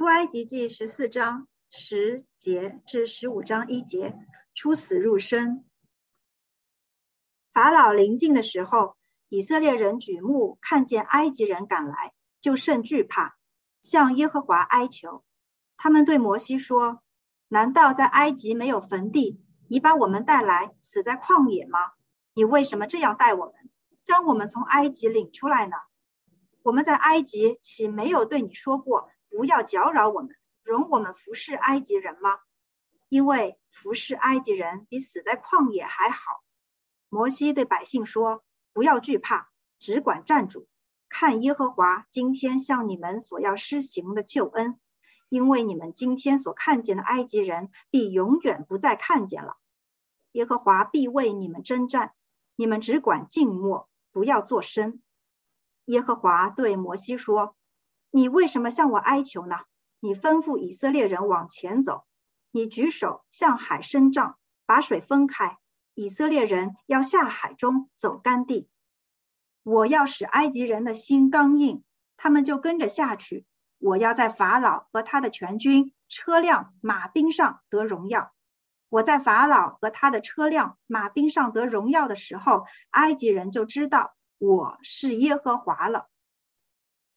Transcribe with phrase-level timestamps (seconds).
[0.00, 4.16] 出埃及记十四章十节至十五章一节，
[4.54, 5.62] 出死入生。
[7.52, 8.96] 法老临近的时候，
[9.28, 13.36] 以色列人举目看见埃及人赶来，就甚惧怕，
[13.82, 15.22] 向耶和华哀求。
[15.76, 17.02] 他们对摩西说
[17.48, 19.38] ：“难道在埃及没有坟地？
[19.68, 21.78] 你把我们带来死在旷野吗？
[22.32, 23.54] 你为什么这样待我们，
[24.02, 25.76] 将我们从埃及领出来呢？
[26.62, 32.38] 我们在埃及岂没有对你说过，不要搅扰我们，容我们服侍埃及人吗？
[33.08, 36.42] 因为服侍埃及人比死在旷野还好。”
[37.08, 40.68] 摩西对百姓说：“不要惧怕，只管站住，
[41.08, 44.78] 看耶和华今天向你们所要施行的救恩，
[45.28, 49.56] 因为你们今天所看见的埃及人，必永远不再看见了。
[50.32, 52.14] 耶和华必为你们征战，
[52.54, 55.02] 你们只管静默，不要作声。”
[55.86, 57.56] 耶和华对摩西说
[58.10, 59.56] ：“你为什么向我哀求呢？
[60.00, 62.04] 你吩咐以色列人往前走，
[62.50, 64.36] 你举手向海伸杖，
[64.66, 65.56] 把水分开。”
[65.94, 68.70] 以色列人要下海中走干地，
[69.62, 71.84] 我要使埃及人的心刚硬，
[72.16, 73.44] 他们就跟着下去。
[73.78, 78.32] 我要在法老和他的全军、车辆、马兵上得荣耀。
[78.88, 86.08] 我在法老和他的车辆、马兵上得荣耀的时候，埃及人就知道我是耶和华了。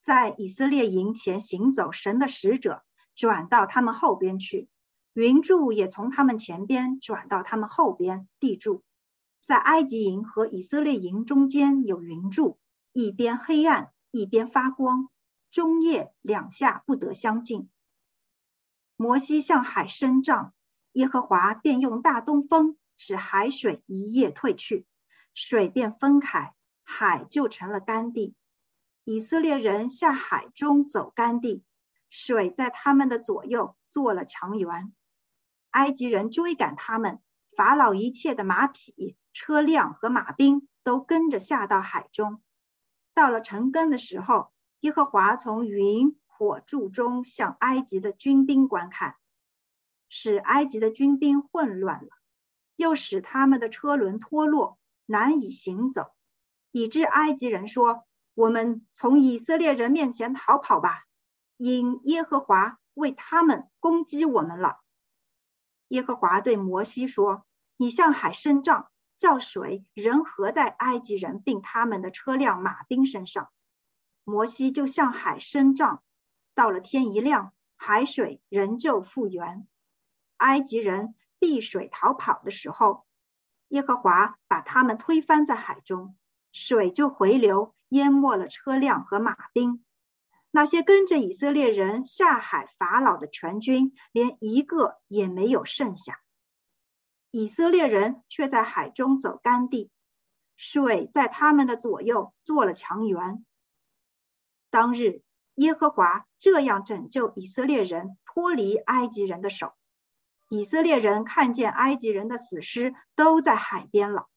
[0.04, 2.84] 在以色列营前行走，神的使者
[3.16, 4.68] 转到他们后边去。
[5.14, 8.84] 云柱也从他们前边转到他们后边立柱，
[9.46, 12.60] 在埃及营和以色列营中间有云柱，
[12.92, 15.08] 一边黑暗，一边发光，
[15.50, 17.70] 中夜两下不得相近。
[18.98, 20.54] 摩西向海伸杖，
[20.92, 24.86] 耶和华便用大东风使海水一夜退去，
[25.34, 28.36] 水便分开，海就成了干地。
[29.06, 31.64] 以色列人下海中走干地，
[32.10, 34.94] 水在他们的左右做了墙垣。
[35.72, 37.20] 埃及人追赶他们，
[37.58, 42.42] 法老一切的马匹、车辆和马兵都跟着下到海中。
[43.14, 49.18] 到了晨更的时候，耶和华从云火柱中向埃及的军兵观看，
[50.08, 52.10] 使埃及的军兵混乱了，
[52.78, 56.14] 又使他们的车轮脱落，难以行走，
[56.72, 61.04] 以致埃及人说：“我们从以色列人面前逃跑吧，
[61.58, 64.80] 因耶和华为他们攻击我们了。”
[65.90, 67.46] 耶和华对摩西说
[67.78, 73.50] ：“你向海伸杖，叫水人合在埃及人并他们的车辆马兵身上。”
[74.26, 76.02] 摩西就向海伸杖，
[76.56, 79.68] 到了天一亮，海水仍旧复原。
[80.38, 83.06] 埃及人避水逃跑的时候，
[83.68, 86.16] 耶和华把他们推翻在海中，
[86.52, 89.84] 水就回流，淹没了车辆和马兵。
[90.50, 96.20] 那些跟着以色列人下海法老的全军，连一个也没有剩下。
[97.32, 99.90] 以色列人却在海中走干地，
[100.58, 103.46] 水在他们的左右做了墙垣。
[104.70, 105.22] 当日，
[105.56, 109.74] 耶和华这样拯救以色列人脱离埃及人的手。
[110.50, 114.28] 以色列人看见埃及人的死尸都在海边了。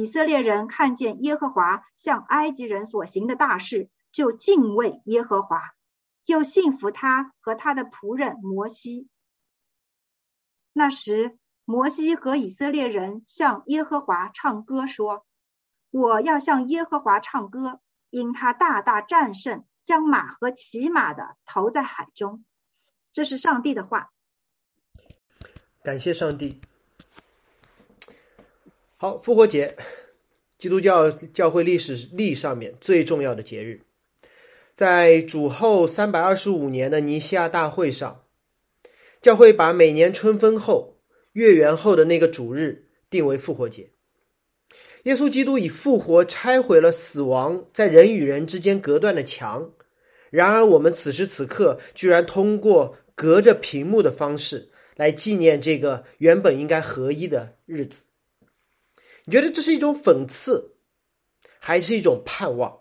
[0.00, 3.88] 以色列人看见耶和华向埃及人所行的大事。
[4.12, 5.60] 就敬畏耶和华，
[6.26, 9.06] 又信服他和他的仆人摩西。
[10.72, 15.24] 那时，摩西和以色列人向耶和华唱歌说
[15.92, 17.78] ：“我要向耶和华唱歌，
[18.10, 22.44] 因他大大战胜，将马和骑马的投在海中。”
[23.14, 24.10] 这是上帝的话。
[25.84, 26.60] 感谢上帝。
[29.02, 29.78] 好，复活节，
[30.58, 33.80] 基督教教会历史历上面最重要的节日。
[34.74, 38.24] 在主后三百二十五年的尼西亚大会上，
[39.22, 40.98] 教会把每年春分后、
[41.32, 43.88] 月圆后的那个主日定为复活节。
[45.04, 49.72] 耶稣基督以复活拆毁了死亡在人与人之间隔断的墙。
[50.28, 58.04] 然而，我们此时此刻居然通过隔着屏幕的方式来纪念这个原本应该合一的日子。
[59.24, 60.74] 你觉得这是一种讽刺，
[61.58, 62.80] 还是一种盼望？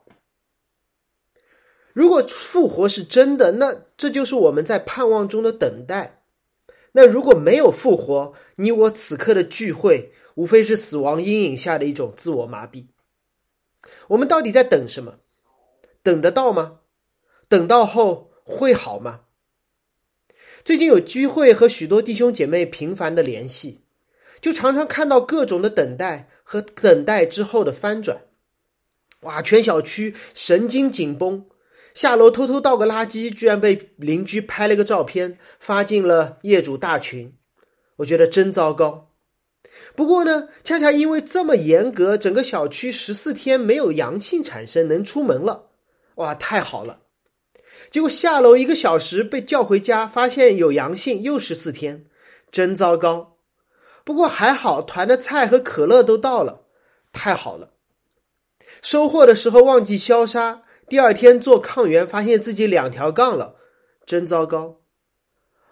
[1.94, 6.24] 如果复活是真的，那这就是我们在盼望中的等待。
[6.94, 12.86] 那如果没有复活，你我此刻的聚会，无非是死亡阴影下的一种自我麻痹。
[14.09, 15.19] 我们到底在等什么？
[16.01, 16.80] 等得到吗？
[17.47, 19.21] 等到后会好吗？
[20.63, 23.81] 最近有机会和许多弟兄姐妹频繁的联系，
[24.41, 28.21] 就常常看到各种的等待和等待之后的翻转。
[29.21, 31.45] 哇，全小区神经紧绷。
[31.94, 37.33] 下楼偷偷倒个垃圾，居然被邻居拍了个照片，发进了业主大群。
[37.97, 39.09] 我觉得真糟糕。
[39.95, 45.71] 不过呢，恰恰因为这么严格，整个小区十四天没有阳性产生，能出门了。
[46.15, 47.00] 哇，太好了！
[47.89, 52.06] 结果下楼一个小时被叫回家，发现有阳性，又十四天，
[52.51, 53.29] 真糟糕。
[54.04, 56.62] 不过还好，团的菜和可乐都到了，
[57.12, 57.72] 太好了。
[58.81, 60.63] 收货的时候忘记消杀。
[60.88, 63.56] 第二天做抗原，发现自己两条杠了，
[64.07, 64.78] 真糟糕！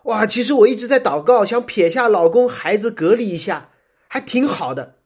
[0.04, 3.72] 哇，其实我一直在祷告，想撇下老公孩子隔离一下，
[4.08, 4.98] 还挺好的。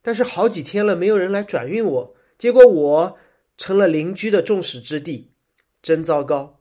[0.00, 3.18] 但是好几天了，没有人来转运我，结果我
[3.58, 5.30] 成了邻居的众矢之的，
[5.82, 6.59] 真糟糕！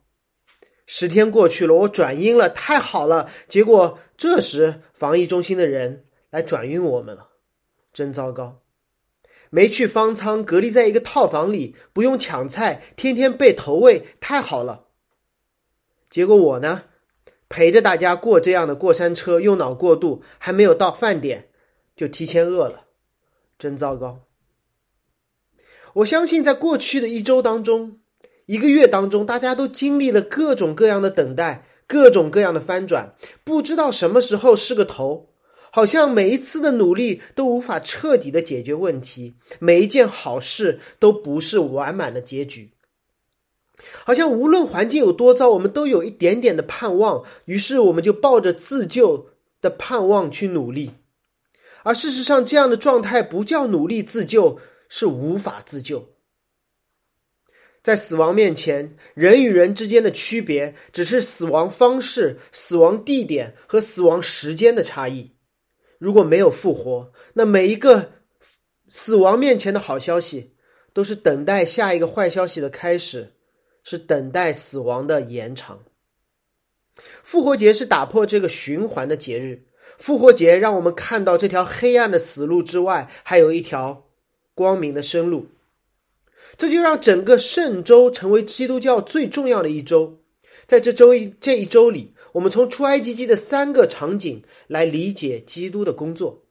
[0.92, 3.30] 十天过去了，我转阴了，太好了。
[3.48, 7.30] 结果这时防疫中心的人来转运我们了，
[7.94, 8.64] 真糟糕。
[9.52, 14.88] 没去方舱，隔离在一个套房里，不用抢菜，天天被投喂，太好了。
[16.10, 16.86] 结果我呢，
[17.48, 21.50] 陪着大家过这样的过山车，用脑过度，还没有到饭点
[21.96, 22.88] 就提前饿了，
[23.60, 24.22] 真糟糕。
[25.94, 28.00] 我相信，在过去的一周当中，
[28.50, 33.14] 一个月当中，大家都经历了各种各样的等待，各种各样的翻转，
[33.44, 35.30] 不知道什么时候是个头。
[35.70, 42.72] 好像每一次的努力都无法彻底的解决问题，每一件好事都不是完满的结局。
[44.04, 49.28] 好像无论环境有多糟，我们都有一点点的盼望，于是我们就抱着自救
[49.62, 50.94] 的盼望去努力。
[51.84, 54.58] 而事实上，这样的状态不叫努力自救，
[54.90, 56.10] 是无法自救。
[57.90, 65.32] 在死亡面前，人与人之间的区别只是死亡方式、死亡地点和死亡时间的差异。
[65.98, 68.12] 如果没有复活，那每一个
[68.90, 70.54] 死亡面前的好消息，
[70.94, 73.34] 都是等待下一个坏消息的开始，
[73.84, 75.80] 是等待死亡的延长。
[77.24, 79.64] 复活节是打破这个循环的节日，
[79.98, 84.06] 复活节让我们看到这条黑暗的死路之外，还有一条
[84.54, 85.48] 光明的生路。
[86.60, 90.20] 这就让整个圣周成为基督教最重要的一周。
[90.68, 96.44] 在这周一这一周里，我们从出埃及记的三个场景来理解基督的工作。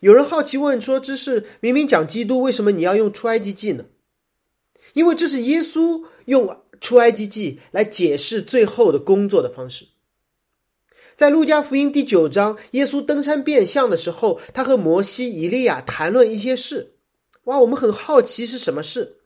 [0.00, 3.84] 有人好奇问说：“这是明明讲基督，为什么你要用出埃及记呢？”
[4.94, 9.86] 因为这是耶稣用出埃及记来解释最后的工作的方式。
[11.14, 16.91] 在路加福音第九章，耶稣登山变相的时候，他和摩西、以利亚谈论一些事。
[17.44, 19.16] 哇，我们很好奇是什么事。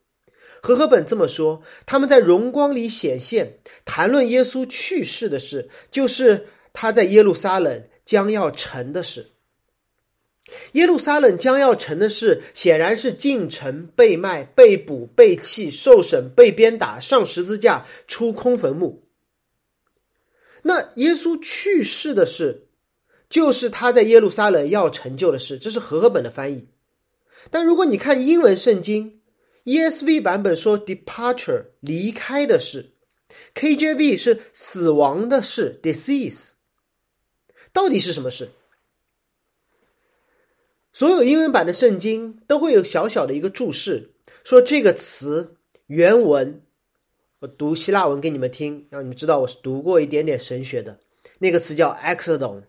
[0.63, 9.29] 和合本这么说：他们在荣光里显现，谈论耶稣去世的事，就是他在耶路撒冷将要成的事。
[10.73, 19.05] 耶路撒冷将要成的事，显然是进城、被卖、被捕、被弃、受审、被鞭打、上十字架、出空坟墓。
[20.63, 22.69] 那耶稣去世的事，
[23.29, 25.59] 就是他在耶路撒冷要成就的事。
[25.59, 26.67] 这是和合本的翻译。
[27.51, 29.21] 但如果你看英文圣经
[29.65, 32.93] ，ESV 版本说 “departure” 离开的事
[33.55, 36.51] ，KJV 是死亡的事 “disease”。
[37.73, 38.49] 到底是什么事？
[40.93, 44.13] 所有英文版的圣经都会有小小的一个注释，
[44.45, 45.57] 说这个词
[45.87, 46.63] 原文，
[47.41, 50.99] 我读希腊文给你们听，让你们知道我是读过一点点神学的。
[51.39, 52.63] 那个词叫 “exodon”。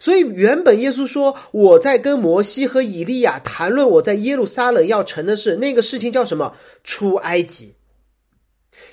[0.00, 6.54] 所以，原本耶稣说：“我在跟摩西和以利亚谈论我在耶路撒冷要成的事。”那个事情叫什么？
[6.84, 7.74] 出埃及。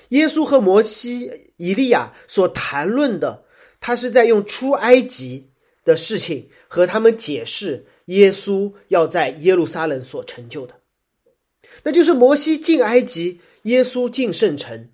[0.10, 3.44] 耶稣和摩西、以利亚所谈论的，
[3.80, 5.50] 他是在用出埃及
[5.86, 10.76] 的事情和他们解释耶稣要在耶路撒冷所成就的。
[11.84, 14.90] 那就是摩西进埃及，耶稣进圣城。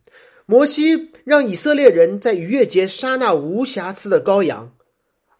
[0.45, 4.74] 摩西让以色列人在逾越节杀那无瑕疵的羔羊。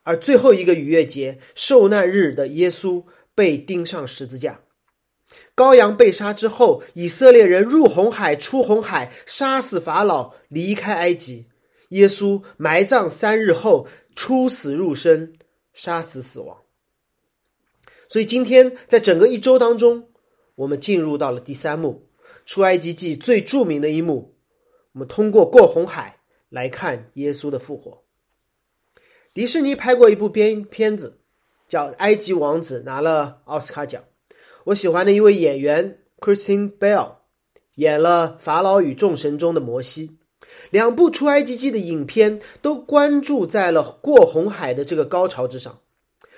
[0.05, 4.61] 而最后一个逾越节受难日的耶稣被钉上十字架，
[5.55, 11.47] 羔羊被杀之后，以色列人入红海、出红海，杀死法老，离开埃及。
[11.89, 15.33] 耶稣埋葬三日后出死入生，
[15.73, 16.55] 杀死死亡。
[18.07, 20.09] 所以今天在整个一周当中，
[20.53, 22.07] 我们进入到了第三幕，
[22.45, 24.35] 出埃及记最著名的一幕。
[24.91, 26.19] 我们通过过红海
[26.49, 28.04] 来看耶稣的复活。
[29.35, 31.17] 迪士尼拍过一部片片子，
[31.67, 34.01] 叫《埃及王子》，拿了奥斯卡奖。
[34.67, 37.15] 我喜欢的一位演员 Christine Bell
[37.73, 40.19] 演了法老与众神中的摩西。
[40.69, 45.81] 两部出埃及记的影片都关注在了过红海的这个高潮之上，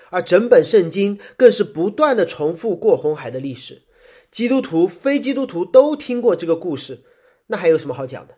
[0.09, 3.83] 而整本圣经更是不断的重复过红海的历史。
[4.31, 7.03] 基督徒、非基督徒都听过这个故事，
[7.45, 8.33] 那还有什么好讲的？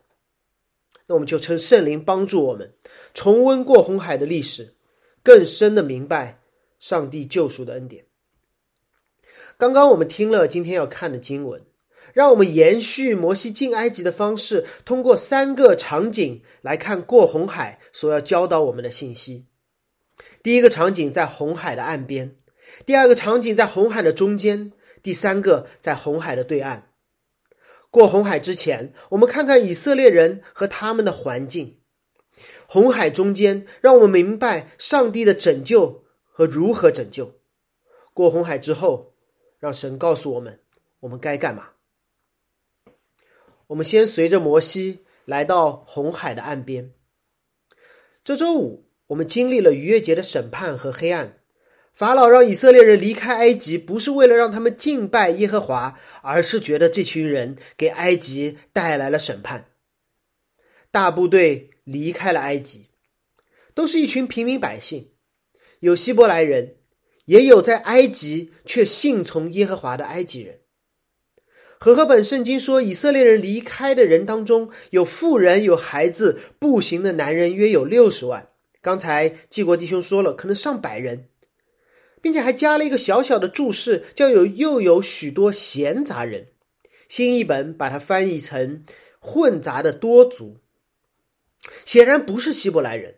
[1.10, 2.72] 那我们就称圣灵帮助我们
[3.16, 4.76] 重温过红海的历史，
[5.24, 6.40] 更深的明白
[6.80, 8.06] 上帝救赎的恩典。
[9.58, 11.64] 刚刚我们听了今天要看的经文，
[12.14, 19.48] 让我们延续摩西进埃及的方式，通过三个场景来看过红海所要教导我们的信息。
[20.44, 22.36] 第一个场景在红海的岸边，
[22.86, 26.89] 第二个场景在红海的中间，第三个在红海的对岸。
[27.92, 31.80] 过红海之前，我们看看以色列人和他们的环境；
[32.68, 37.40] 红海中间，让我们明白上帝的拯救和如何拯救。
[38.14, 39.14] 过红海之后，
[39.60, 40.60] 让神告诉我们
[41.00, 41.70] 我们该干嘛。
[43.68, 46.94] 我们先随着摩西来到红海的岸边。
[48.24, 51.39] 这周五，我们经历了逾越节的审判和黑暗。
[52.00, 59.66] 法老让以色列人离开埃及，不是为了让他们敬拜耶和华，而是觉得这群人给埃及带来了审判。
[60.92, 62.86] 大部队离开了埃及，
[63.74, 65.10] 都是一群平民百姓，
[65.82, 66.78] 有希伯来人，
[67.26, 70.60] 也有在埃及却信从耶和华的埃及人。
[71.82, 78.48] 和合本圣经说，以色列人离开的人当中，有妇人，有孩子，步行的男人约有六十万。
[78.82, 81.26] 刚才季国弟兄说了，可能上百人。
[82.22, 86.48] 并且还加了一个小小的注释，叫有又有许多闲杂人。
[87.08, 88.86] 新译本把它翻译成
[89.20, 90.58] 混杂的多族，
[91.86, 93.16] 显然不是希伯来人。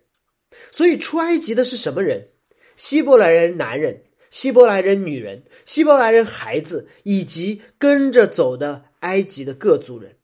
[0.72, 2.30] 所以出埃及的是什么人？
[2.78, 10.16] 希伯来人男人、希伯来人女人、希伯来人孩子，以及跟着走的埃及的各族人。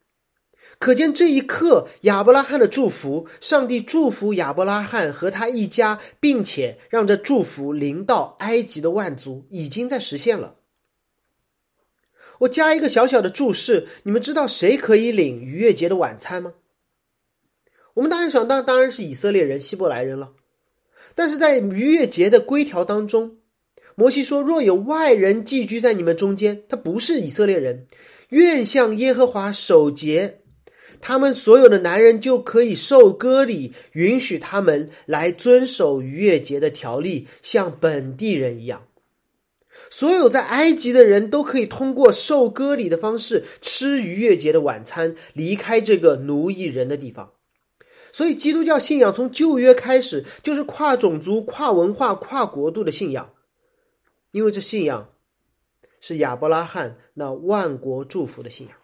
[0.79, 10.55] 可见这一刻，亚伯拉罕的祝福，上帝祝福亚伯拉罕和他一家，并且让这祝福临到埃及的万族，已经在实现了。
[12.41, 16.53] 我加一个小小的注释：你们知道谁可以领逾越节的晚餐吗？
[17.96, 20.34] 我们当然想到，当然是以色列人、希伯来人了。
[21.15, 23.38] 但是在逾越节的规条当中，
[23.96, 27.88] 摩西说：若有外人寄居在你们中间，他不是以色列人，
[28.29, 30.41] 愿向耶和华守节。
[31.01, 38.83] 他们所有的男人就可以受割礼，允许他们来遵守逾越节的条例，像本地人一样。
[39.89, 47.31] 所有在埃及的人都可以通过受割礼的方式吃逾越节的晚餐，离开这个奴役人的地方。
[48.11, 53.33] 所以，基督教信仰从旧约开始就是跨种族、跨文化、跨国度的信仰，
[54.31, 55.09] 因为这信仰
[55.99, 58.75] 是亚伯拉罕那万国祝福的信仰。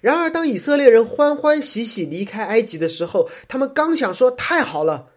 [0.00, 5.10] 然而，当以色列人欢欢喜喜离开埃及的时候，他们刚想说“太好了”，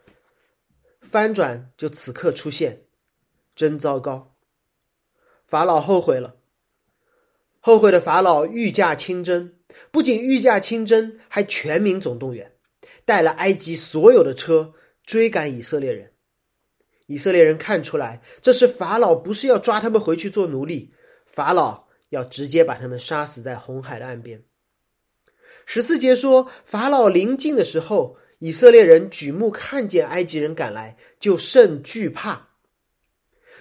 [1.00, 2.84] 翻转就此刻出现，
[3.54, 4.34] 真糟糕！
[5.46, 6.36] 法老后悔了，
[7.60, 9.54] 后悔的法老御驾亲征，
[9.90, 12.52] 不仅御驾亲征，还全民总动员，
[13.04, 14.72] 带了埃及所有的车
[15.04, 16.12] 追赶以色列人。
[17.06, 20.94] 以色列人看出来，这是法老不是要抓他们回去做奴隶，
[21.26, 24.42] 法老要直接把他们杀死在红海的岸边。
[25.64, 32.48] 十四节说，法老临近的时候，以色列人举目看见埃及人赶来，就甚惧怕。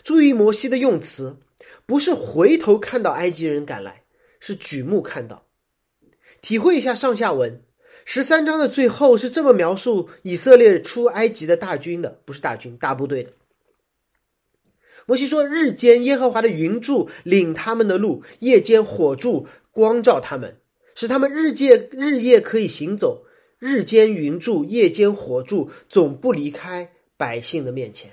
[0.04, 1.38] 注意摩西的用词，
[1.86, 4.04] 不是回头看到埃及人赶来，
[4.40, 5.46] 是举目看到。
[6.42, 7.62] 体会一下上下文，
[8.04, 13.32] 十三章的最后是这么描述以色列出埃及的大军的，不是大军，大部队的。
[15.06, 20.58] 摩西说：“日间耶和华的云柱领他们的路，夜间火柱光照他们。”
[20.96, 23.26] 使他们日夜日夜可以行走，
[23.60, 28.12] 日间云柱，夜间火柱，总不离开百姓的面前。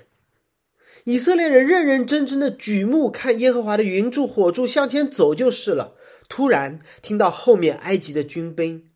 [1.05, 5.95] 以色列人认认真真的举目看耶和华的云柱火柱向前走就是了。
[6.27, 8.89] 突然听到后面埃及的军兵，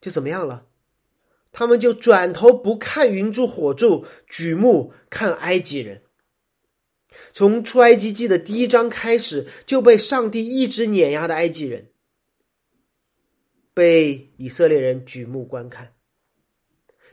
[0.00, 0.64] 就怎么样了？
[1.52, 6.00] 他们就转头不看云柱火柱，举目看埃及人。
[7.32, 11.89] 从出埃及记的第一章开始，就被上帝一直碾压的埃及人。
[13.72, 15.92] 被以色列人举目观看，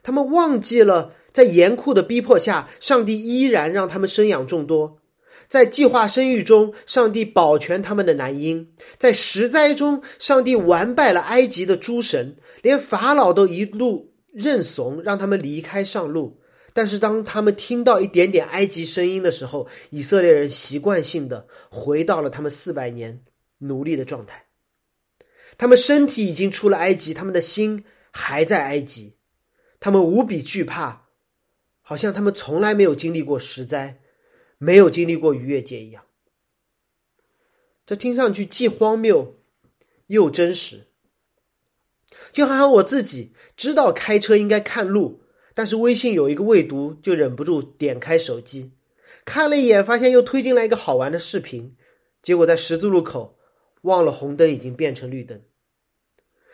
[0.04, 5.00] 他们忘记了在严酷的逼迫下，上帝依然让他们生养众多；
[5.48, 16.40] 在计划生育中，上帝保全他们的男婴；在十灾中，上帝完败了埃及的诸神，连法老都一路认怂，让他们离开上路。
[16.74, 23.20] 但是，当他们听到一点点埃及声音的时候，以色列人习惯性的回到了他们四百年
[23.58, 24.47] 奴隶的状态。
[25.58, 29.16] 他们身体已经出了埃及，他们的心还在埃及，
[29.80, 31.08] 他们无比惧怕，
[31.82, 34.00] 好像他们从来没有经历过十灾，
[34.58, 36.04] 没有经历过逾越节一样。
[37.86, 39.36] 这听上去既荒谬，
[40.08, 40.88] 又真实。
[42.32, 45.22] 就好像我自己知道开车应该看路，
[45.54, 48.74] 但是微信有一个未读，就忍不住点开手机，
[49.26, 51.76] 看了一眼，发现又推进来一个好玩的视频，
[52.22, 53.38] 结果在十字路口
[53.82, 55.42] 忘了红灯已经变成绿灯。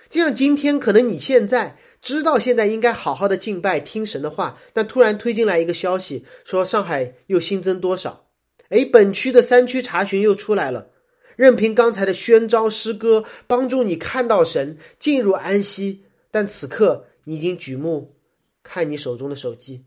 [0.10, 8.28] 就像今天，可能你现在知道现在应该好好的敬拜听神的话，但突然推进来一个消息，说上海又新增多少？
[8.70, 10.90] 哎，本区的三区查询又出来了。
[11.36, 18.16] 任凭刚才的宣召诗歌帮助你看到神，进入安息，但此刻你已经举目
[18.62, 19.86] 看你手中的手机，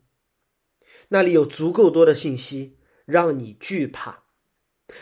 [1.08, 4.25] 那里有足够多的信息让你惧怕。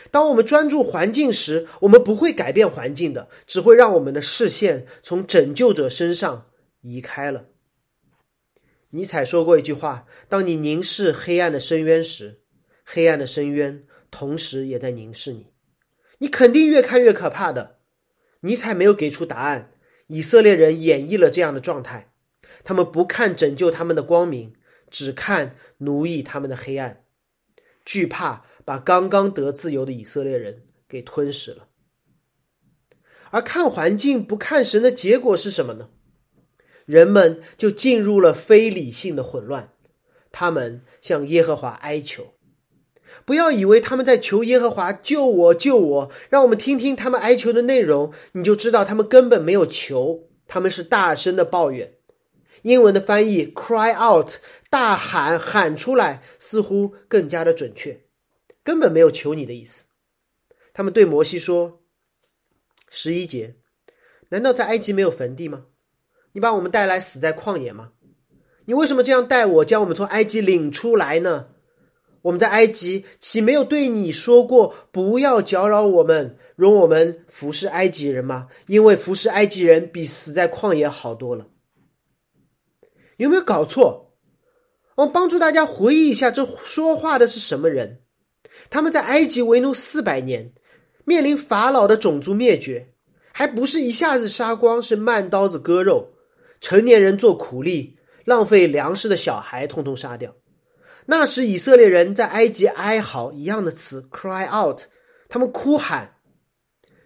[0.09, 6.47] 当我们专注环境时，我们不会改变环境的，只会让我们的视线从拯救者身上
[6.81, 7.45] 移开了。
[8.89, 12.41] 尼采说过一句话：“当你凝视黑暗的深渊时，
[12.83, 15.47] 黑暗的深渊同时也在凝视你。”
[16.19, 17.79] 你肯定越看越可怕的。
[18.39, 19.71] 尼采没有给出答案，
[20.07, 22.13] 以色列人演绎了这样的状态：
[22.63, 24.53] 他们不看拯救他们的光明，
[24.89, 27.03] 只看奴役他们的黑暗，
[27.83, 31.67] 惧怕把刚刚得自由的以色列人给吞噬了。
[33.31, 35.89] 而看环境不看神的结果是什么呢？
[36.85, 39.71] 人们就进入了非理性的混乱，
[40.31, 42.33] 他们向耶和华哀求。
[43.23, 51.93] 不要以为他们在求耶和华救我救我，让我们听听他们哀求的内容，你就知道他们根本没有求，他们是大声的抱怨。
[52.63, 54.33] 英文的翻译 “cry out”，
[54.69, 58.04] 大喊喊出来，似乎更加的准确，
[58.65, 59.85] 根本没有求你的意思。
[60.73, 61.83] 他们对摩西说
[62.89, 63.55] ：“十一节，
[64.27, 65.67] 难道在埃及没有坟地吗？
[66.33, 67.93] 你把我们带来死在旷野吗？
[68.65, 71.49] 你为什么这样待我，将我们从埃及领出来呢？”
[72.23, 78.47] 我们在埃及岂没有对你说过不要搅扰我们，容我们服侍埃及人吗？
[78.65, 81.47] 因为服侍埃及人比死在旷野好多了。
[83.17, 84.11] 有没有搞错？
[84.95, 88.01] 我帮助大家回忆一下，这说话的是什么人？
[88.69, 90.51] 他们在埃及为奴四百年，
[91.03, 92.89] 面临法老的种族灭绝，
[93.31, 96.13] 还不是一下子杀光，是慢刀子割肉，
[96.59, 100.35] 成年人做苦力，浪费粮食的小孩通通杀掉。
[101.07, 104.81] 那时以色列人在埃及哀嚎一样的词，cry out，
[105.29, 106.15] 他们哭喊。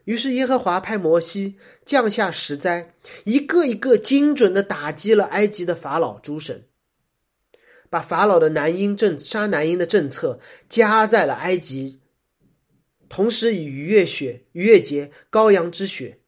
[0.06, 2.94] 于是耶和华派摩西降下十灾，
[3.26, 6.69] 一个一个精准的打击了埃及的法老诸神，
[7.90, 12.00] 把法老的男婴政杀男婴的政策加在了埃及，
[13.08, 16.20] 同时以逾越血、逾越节、羔羊之血，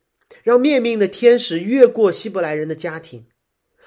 [0.43, 3.25] 让灭命的天使越过希伯来人的家庭，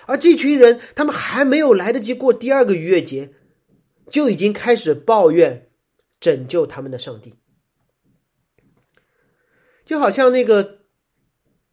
[0.06, 3.32] 而这群人他们还没有来得及过第二个逾越节。
[4.10, 5.70] 就已经开始抱怨
[6.20, 7.36] 拯救他们的上帝，
[9.86, 10.80] 就好像那个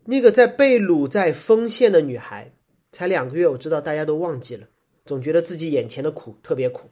[0.05, 2.53] 那个在被掳在丰县的女孩，
[2.93, 4.69] 才两个月，我知道大家都忘记了，
[5.05, 6.89] 总觉得自己眼前的苦特别苦。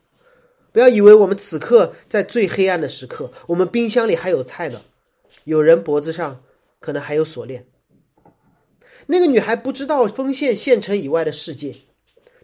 [0.72, 4.82] 不要以为我们此刻在最黑暗的时刻，我们冰箱里还有菜呢，
[5.44, 6.44] 有人脖子上
[6.80, 7.68] 可能还有锁链。
[9.08, 11.74] 那个女孩不知道丰县县城以外的世界，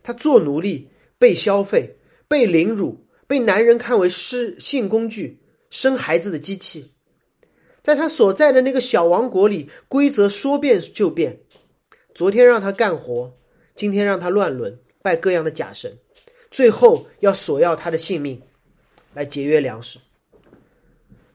[0.01, 1.97] 她做奴隶被消费。
[2.27, 6.93] 被凌辱，被男人看为失性工具、生孩子的机器，
[7.83, 11.41] 在她所在的那个小王国里，规则说变就变。
[12.15, 13.37] 昨天让她干活，
[13.75, 15.99] 今天让她乱伦，拜各样的假神，
[16.49, 18.41] 最后要索要他的性命，
[19.13, 19.99] 来节约粮食。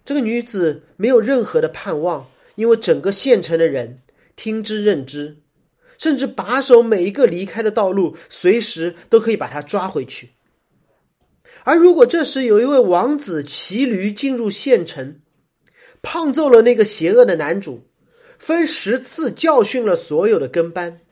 [0.05, 4.03] 这个女子没有任何的盼望，因为整个县城的人
[4.35, 5.37] 听之任之，
[5.99, 10.31] 甚至把守每一个离开的道路，随时都可以把她抓回去。
[11.63, 15.21] 而如果这时有一位王子骑驴进入县城，
[16.03, 17.85] 胖揍了那个邪恶的男主，
[18.37, 21.03] 分十次教训了所有的跟班，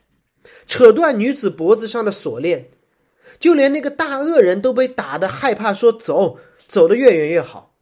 [0.66, 2.70] 扯断女子脖子上的锁链，
[3.38, 7.74] 就连那个大恶人都被打得害怕，说走，走得越远越好。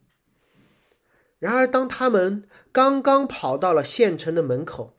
[1.38, 4.94] 然而，当他们刚刚跑到了县城的门口，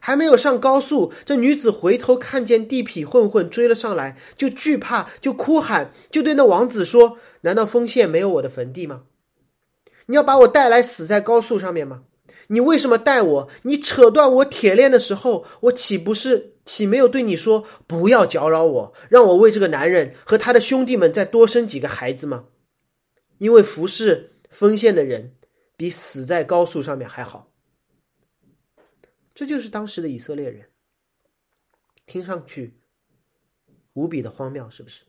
[0.00, 9.02] 还没有上高速，这女子回头看见地痞混混追了上来，就惧怕，就哭喊，就对那王子说：“难道丰县没有我的坟地吗？
[10.06, 12.02] 你要把我带来死在高速上面吗？
[12.48, 13.48] 你为什么带我？
[13.62, 22.48] 你扯断我铁链的时候，我岂不是岂没有对你说不要搅扰我，让我为这个男人和他的兄弟们再多生几个孩子吗？
[23.38, 25.36] 因为服侍丰县的人
[25.76, 27.52] 比死在高速上面还好。”
[29.32, 30.70] 这就是当时的以色列人，
[32.04, 32.80] 听上去
[33.92, 35.04] 无比的荒谬，是不是？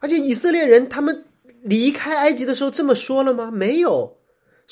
[0.00, 1.26] 而且以色列人他们
[1.62, 3.52] 离开埃及的时候这么说了吗？
[3.52, 4.20] 没有，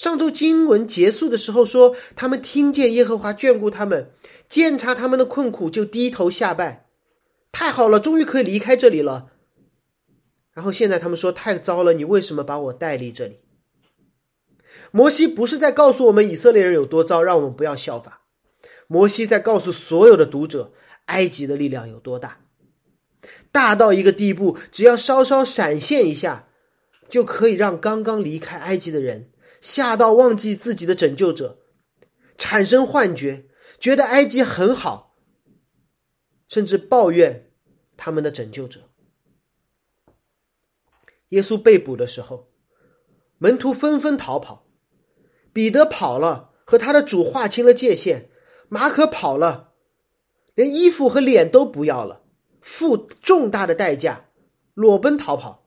[0.00, 4.10] 上周经文结束的时候说，他们听见耶和华眷顾他们，
[4.48, 6.86] 见察他们的困苦，就低头下拜。
[7.52, 9.26] 太好了，终于可以离开这里了。
[10.54, 13.40] 然后现在他们说太糟了，你为什么把我带离这里？
[14.90, 18.22] 摩西不是在告诉我们以色列人有多糟，让我们不要效法。
[18.86, 20.72] 摩西在告诉所有的读者，
[21.04, 22.40] 埃及的力量有多大，
[23.52, 26.48] 大到一个地步，只要稍稍闪现一下，
[27.10, 29.28] 就可以让刚刚离开埃及的人
[29.60, 31.58] 吓到忘记自己的拯救者，
[32.38, 33.46] 产生幻觉，
[33.78, 35.16] 觉得埃及很好，
[36.48, 37.50] 甚至抱怨
[37.96, 38.88] 他们的拯救者。
[41.28, 42.50] 耶稣被捕的时候，
[43.38, 44.66] 门徒纷纷逃跑，
[45.52, 48.30] 彼得跑了，和他的主划清了界限；
[48.68, 49.74] 马可跑了，
[50.54, 52.24] 连衣服和脸都不要了，
[52.60, 54.30] 付重大的代价，
[54.74, 55.66] 裸奔逃跑。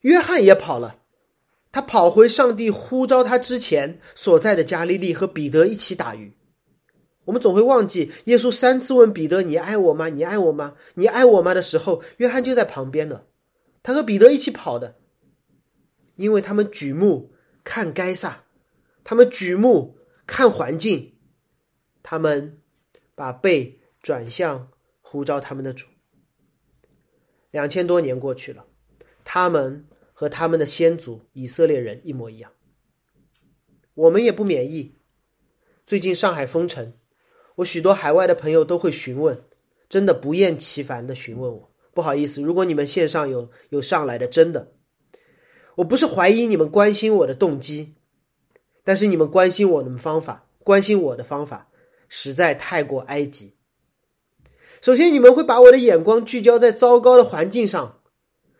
[0.00, 1.03] 约翰也跑了，
[1.74, 6.32] 他跑回上帝呼召他之前所在的加利利，和彼得一起打鱼。
[7.24, 10.08] 我们总会忘记，耶稣三次问彼得：“你爱我吗？
[10.08, 10.76] 你爱我吗？
[10.94, 13.22] 你爱我吗？”的时候，约翰就在旁边呢。
[13.82, 14.94] 他和彼得一起跑的，
[16.14, 17.32] 因为他们举目
[17.64, 18.44] 看该撒，
[19.02, 21.14] 他们举目看环境，
[22.04, 22.60] 他们
[23.16, 24.68] 把背转向
[25.00, 25.86] 呼召他们的主。
[27.50, 28.64] 两千多年过去了，
[29.24, 32.52] 他们和他们的先祖以色列人一模一样。
[33.92, 34.94] 我们也不免疫。
[35.84, 36.94] 最近上海封城，
[37.56, 39.44] 我许多海外的朋友都会询问，
[39.88, 41.70] 真的不厌其烦的询问我。
[41.92, 44.72] 不好意思，如果你们线上有有上来的，真的，
[45.76, 47.94] 我不是怀疑你们关心我的动机，
[48.82, 51.68] 但是你们关心我的方法，关心我的方法
[52.08, 53.54] 实在太过埃及。
[54.80, 58.00] 首先，你们会把我的眼光聚焦在糟糕的环境上，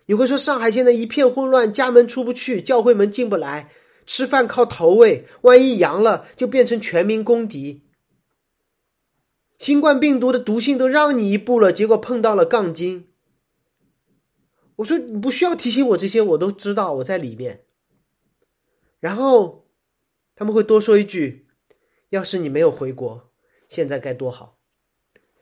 [0.06, 3.70] 你会说上海现在一片混乱，家门出不去，教会门进不来，
[4.04, 7.82] 吃饭靠投喂，万一阳了就变成全民公敌。
[9.56, 13.08] 新冠病毒的毒性都让你一步了，结果碰到了杠精。
[14.76, 17.64] 我说你不需要提醒我这些，我都知道我在里面。
[18.98, 19.68] 然后
[20.34, 21.46] 他们会多说一句
[22.10, 23.30] ：“要是你没有回国，
[23.68, 24.53] 现在该多好。”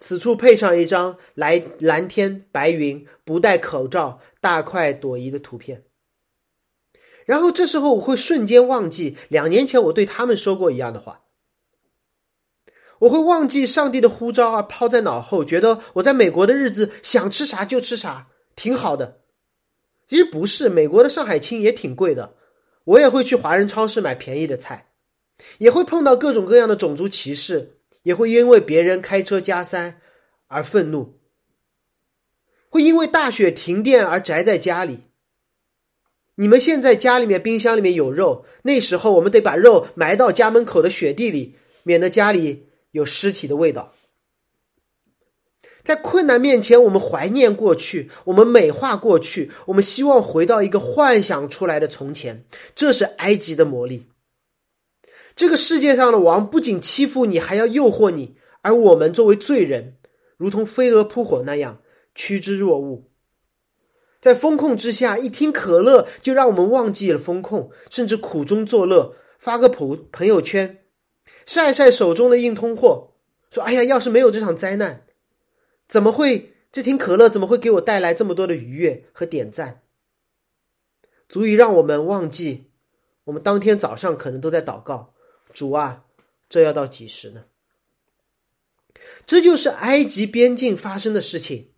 [0.03, 5.85] 此处配上一张来蓝天白云、不戴口罩、大快朵颐的图片。
[7.25, 11.21] 然后这时候我会瞬间忘记两年前我对他们说过一样的话。
[12.99, 19.21] 我会忘记上帝的呼召啊，抛在脑后，觉得我在美国的日子想吃啥就吃啥，挺好的。
[20.09, 22.35] 其实不是，美国的上海青也挺贵的，
[22.83, 24.91] 我也会去华人超市买便宜的菜，
[25.59, 30.01] 也会碰到各种各样的种族歧视，也会因为别人开车加塞
[30.49, 31.19] 而愤怒，
[32.69, 35.01] 会因为大雪停电而宅在家里。
[36.37, 43.93] 你们现在家里面冰箱里面有肉，那时候我们得把肉埋到家门口的雪地里，免得家里有尸体的味道。
[45.85, 52.45] 在困难面前，我们怀念过去，我们美化过去，我们希望回到一个幻想出来的从前。
[52.75, 54.07] 这是埃及的魔力。
[55.35, 59.97] 这个世界上的王不仅欺负你，还要诱惑你，而我们作为罪人，
[60.37, 61.81] 如同飞蛾扑火那样
[62.15, 63.09] 趋之若鹜。
[64.21, 70.85] 在风控之下，一听可乐就让我们忘记了风控，甚至苦中作乐，发个朋朋友圈，
[71.45, 73.15] 晒晒手中的硬通货，
[73.51, 75.05] 说：“哎呀，要是没有这场灾难。”
[75.89, 76.55] 怎么会？
[76.71, 79.83] 这听可乐怎么会给我带来这么多的愉悦和点赞？
[81.29, 82.71] 足以让我们忘记，
[83.25, 85.12] 我们当天早上可能都在祷告
[85.53, 86.05] ：“主啊，
[86.49, 87.45] 这要到几时呢？”
[89.27, 91.71] 这就是埃及边境发生的事情，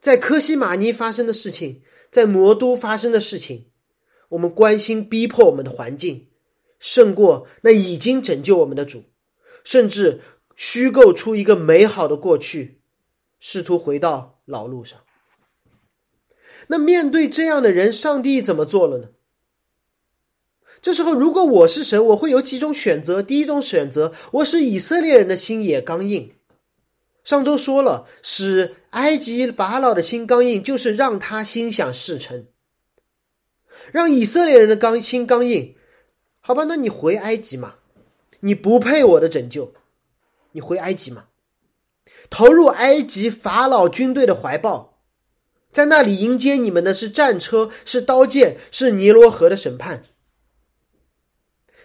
[0.00, 3.66] 在科西玛尼发生的事情，在魔都发生的事情。
[4.30, 6.28] 我们关心逼迫我们的环境，
[6.78, 9.04] 胜过那已经拯救我们的主，
[9.62, 10.20] 甚至
[10.56, 12.80] 虚构出一个美好的过去。
[13.38, 15.00] 试图回到老路上。
[16.68, 19.08] 那面对这样的人，上帝怎么做了呢？
[20.82, 23.22] 这时候，如果我是神，我会有几种选择。
[23.22, 26.34] 第一种选择，我使以色列人的心也刚硬。
[27.22, 32.46] 上周说了，使埃及法老的心刚硬，就是让他心想事成，
[33.92, 35.76] 让以色列人的刚心刚硬。
[36.40, 37.76] 好吧，那你回埃及嘛？
[38.40, 39.72] 你不配我的拯救，
[40.50, 41.26] 你回埃及嘛？
[42.28, 44.98] 投入埃及法老军队的怀抱，
[45.70, 50.02] 在那里迎接你们的是战车，是刀剑，是尼罗河的审判。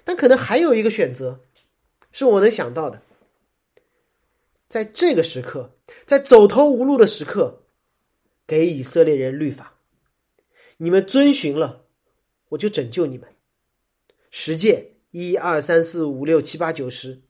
[0.03, 1.41] 但可能还有一个选择，
[2.11, 3.01] 是我能想到的。
[4.67, 7.63] 在这个时刻，在走投无路的时刻，
[8.45, 9.75] 给以色列人律法，
[10.77, 11.85] 你们遵循了，
[12.49, 13.29] 我就拯救你们。
[14.29, 17.21] 十诫一二三四五六七八九十，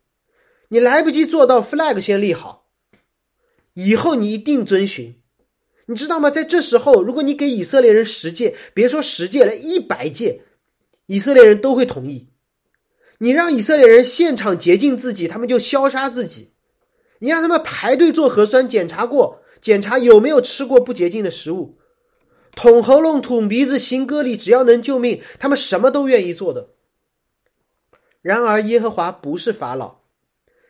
[0.70, 2.68] 你来不及做到 flag 先立好，
[3.74, 5.22] 以后你一定遵循。
[5.86, 6.30] 你知道吗？
[6.30, 10.42] 在这时候，如果你给以色列人十诫，别说十诫了，一百诫，
[11.06, 12.28] 以色列人都会同意。
[13.20, 16.52] 你让以色列人现场洁净自己，他们就消杀自己；
[17.20, 21.78] 你让他们排队做核酸检查过，检查有没有吃过不洁净的食物，
[22.56, 26.70] 捅喉咙、捅鼻子、行割礼，只要能救命，他们什么都愿意做的。
[28.22, 30.02] 然而，耶和华不是法老，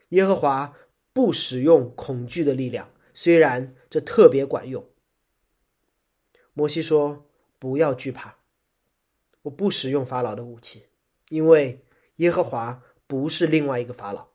[0.09, 0.73] 耶和华
[1.11, 4.85] 不使用恐惧的力量，虽然这特别管用。
[6.53, 7.25] 摩西说
[7.59, 8.37] ：“不要惧怕，
[9.43, 10.83] 我不使用法老的武器，
[11.29, 11.83] 因为
[12.17, 14.27] 耶和华不是另外一个法老。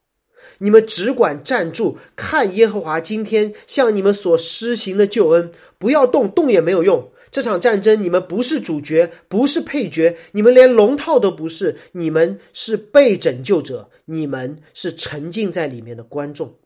[0.59, 5.53] 你们只管站住，看耶和华今天向你们所施行的救恩。
[5.79, 7.13] 不要动，动也没有用。
[7.31, 11.79] 这场战争，你们不是主角，不是配角，你们连龙套都不是。
[11.93, 16.59] 你们是被拯救者，你们是沉浸在里面的观众。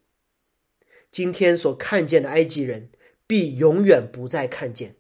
[1.13, 2.89] 今天所看见的埃及人，
[3.27, 4.97] 必永远不再看见。”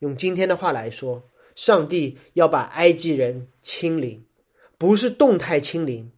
[0.00, 4.25] 用今天的话来说，上帝要把埃及人清零，
[4.78, 6.12] 不是动态清零，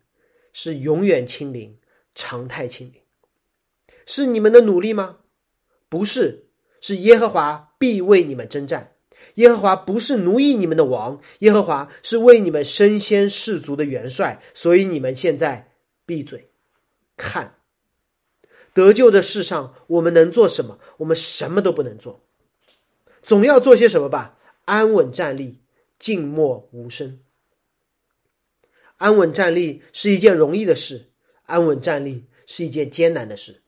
[0.52, 1.78] 是永远清零、
[2.14, 3.00] 常态清零。
[4.04, 5.18] 是你们的努力吗？
[5.88, 6.46] 不是，
[6.80, 8.94] 是耶和华必为你们征战。
[9.34, 14.40] 耶和华不是奴役你们的王，耶和华是为你们身先士卒的元帅。
[14.54, 15.72] 所以你们现在
[16.06, 16.50] 闭嘴，
[17.16, 17.56] 看
[18.74, 20.78] 得救的世上，我们能做什么？
[20.98, 22.24] 我们什么都不能做。
[23.22, 24.38] 总要做些什么吧？
[24.64, 25.60] 安稳站立，
[25.98, 27.20] 静默无声。
[28.98, 31.10] 安稳站立是一件容易的事，
[31.44, 33.62] 安稳站立是一件艰难的事。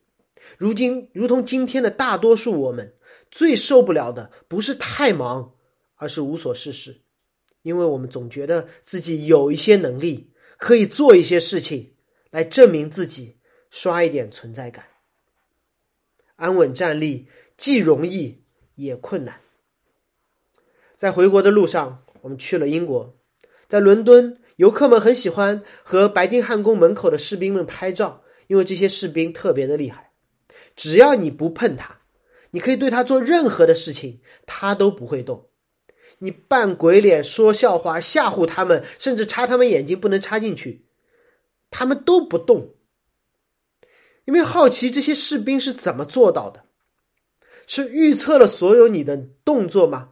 [0.59, 2.95] 如今，如同今天的大多数我们，
[3.31, 5.55] 最受不了的不是太忙，
[5.95, 7.03] 而是无所事事，
[7.63, 11.95] 因为我们总觉得自己有一些能力，可以做一些事情
[12.31, 13.39] 来证明自己，
[13.71, 14.85] 刷一点存在感。
[16.35, 18.43] 安稳站立既容易
[18.75, 19.41] 也困难。
[20.97, 23.17] 在回国的路上，我们去了英国。
[23.69, 30.13] 在伦敦，游客们很喜欢和白金汉宫门口的士兵们拍照，因为这些士兵特别的厉害。
[30.77, 32.01] 只要你不碰他，
[32.51, 35.49] 你可以对他做任何的事情，他都不会动。
[36.19, 40.85] 你扮鬼脸、说笑话、吓唬他们，甚至插他们眼睛不能插进去，
[41.71, 42.75] 他们都不动。
[44.27, 46.65] 有没有好奇这些士兵是怎么做到的？
[47.67, 50.11] 是预测了所有你的动作吗？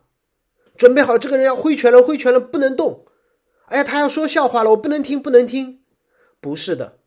[0.79, 3.05] 准备好，这个人要挥拳了，挥拳了，不能动。
[3.71, 5.81] 哎呀，他要说笑话了，我不能听，不能听。
[6.41, 6.99] 不是的，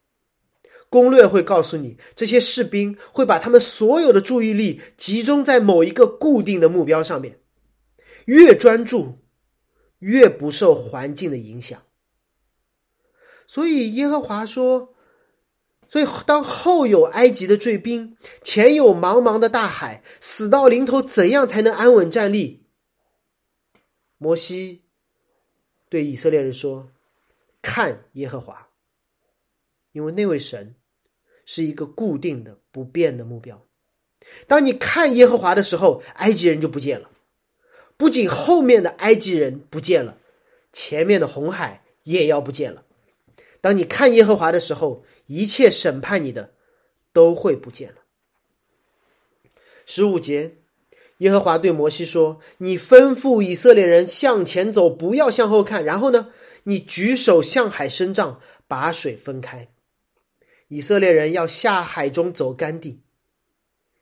[0.89, 7.39] 攻略会告诉你，这些士兵会把他们所有的注意力集中在某一个固定的目标上面，
[8.25, 9.19] 越专注，
[9.99, 11.81] 越不受环境的影响。
[13.47, 14.93] 所以耶和华说
[15.87, 22.65] ：“所以当后有埃及的追兵，前有茫茫的大海，死到临头，怎样才能安稳站立？”
[24.17, 24.80] 摩西
[25.91, 26.89] 对以色列人说
[27.61, 28.69] ：“看耶和华，
[29.91, 30.73] 因为那位神
[31.45, 33.67] 是一个固定的、不变的目标。
[34.47, 37.11] 当你看耶和华的时候，埃及人就不见了。
[37.97, 40.17] 不仅后面的埃及人不见了，
[40.71, 42.85] 前面的红海也要不见了。
[43.59, 46.53] 当你看耶和华的时候，一切审判你的
[47.11, 47.97] 都会不见了。”
[49.85, 50.55] 十五节。
[51.21, 55.85] 耶和华对摩西说：“你吩咐以色列人向前走，不要向后看。
[55.85, 56.29] 然后呢，
[56.63, 59.69] 你举手向海伸杖，把水分开。
[60.67, 63.01] 以色列人要下海中走干地。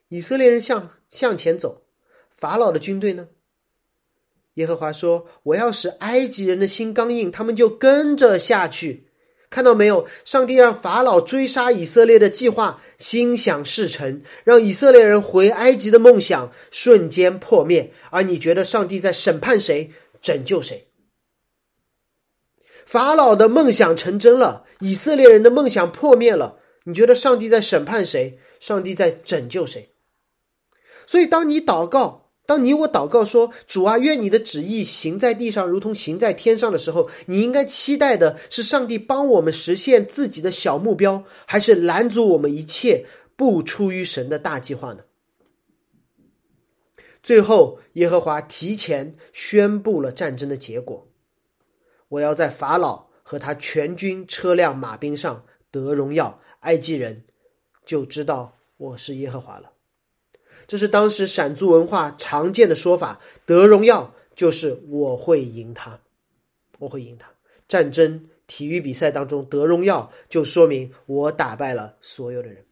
[0.07, 1.83] 以色列人向向前走，
[2.31, 3.27] 法老的军队呢？
[4.53, 9.07] 耶和华说：我要使埃及人的心刚硬，他们就跟着下去。”
[9.49, 10.07] 看到没有？
[10.23, 17.91] 上帝让法老追杀以色列的计划心想事成，让以色列人回埃及的梦想瞬间破灭。
[18.11, 20.87] 而你觉得上帝在审判谁，拯救谁？
[22.85, 26.59] 法老的梦想成真了，以色列人的梦想破灭了。
[26.83, 28.39] 你觉得上帝在审判谁？
[28.59, 29.93] 上帝在拯救谁？
[31.07, 32.28] 所以，当你祷告。
[32.49, 45.03] 当你我祷告说：“主啊，愿你的旨意行在地上，如同行在天上的时候，你应该期待的是上帝帮我们实现自己的小目标，还是拦阻我们一切不出于神的大计划呢？”
[47.21, 51.07] 最后，耶和华提前宣布了战争的结果
[52.09, 57.25] ：“我要在法老和他全军车辆马兵上得荣耀，埃及人
[57.85, 59.73] 就知道我是耶和华了。”
[60.69, 65.99] 这是当时闪族文化常见的说法，得荣耀就是我会赢他，
[66.77, 67.27] 我会赢他。
[67.67, 72.63] 战争体育比赛当中得荣耀，就说明我打败了所有的人。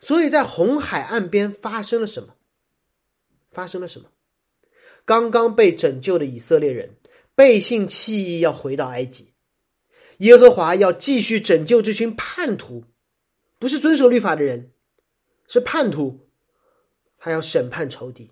[0.00, 2.34] 所以在红海岸边发生了什么？
[3.52, 4.08] 发生了什么？
[5.04, 6.96] 刚刚被拯救的以色列人
[7.36, 9.28] 背信弃义，要回到埃及。
[10.18, 12.84] 耶和华要继续拯救这群叛徒，
[13.60, 14.72] 不是遵守律法的人，
[15.46, 16.21] 是叛徒，
[17.22, 18.30] 还要审判仇敌。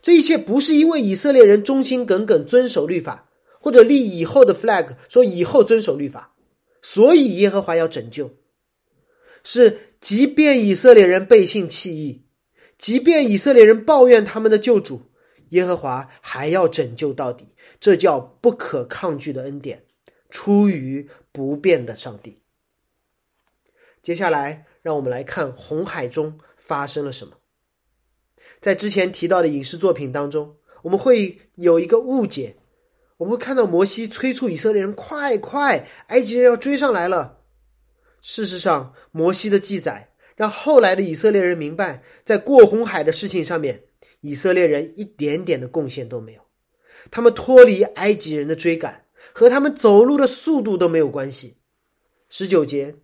[0.00, 3.24] 这一切不是因为以色列人忠心耿耿遵守律法。
[3.58, 6.36] 或者立以后的 flag，说以后遵守律法，
[6.80, 8.30] 所以耶和华要拯救。
[9.42, 12.22] 是，即便以色列人背信弃义，
[12.78, 15.10] 即便以色列人抱怨他们的救主，
[15.48, 17.48] 耶和华还要拯救到底。
[17.80, 19.84] 这叫不可抗拒的恩典，
[20.30, 22.38] 出于不变的上帝。
[24.00, 27.36] 接下来，让我们来看红海中发生了什么。
[28.66, 32.56] 在之前提到的影视作品当中，我们会有一个误解。
[33.16, 37.38] 我们会看到摩西催促以色列人快快，埃及人要追上来了。
[38.20, 43.84] 事实上，摩西的记载让后来的以色列人明白，在过红海的事情上面，
[44.20, 46.40] 以色列人一点点的贡献都没有。
[47.12, 51.58] 他们脱离埃及人的追赶，和他们走路的速度都没有关系。
[52.28, 52.96] 十九节，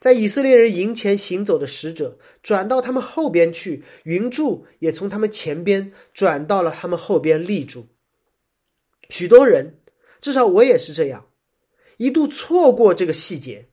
[0.00, 7.86] 在以色列人营前行走的使者转到他们后边去，云柱也从他们前边转到了他们后边立住。
[9.10, 9.78] 许多人，
[10.20, 11.26] 至少我也是这样，
[11.98, 13.66] 一度错过这个细节，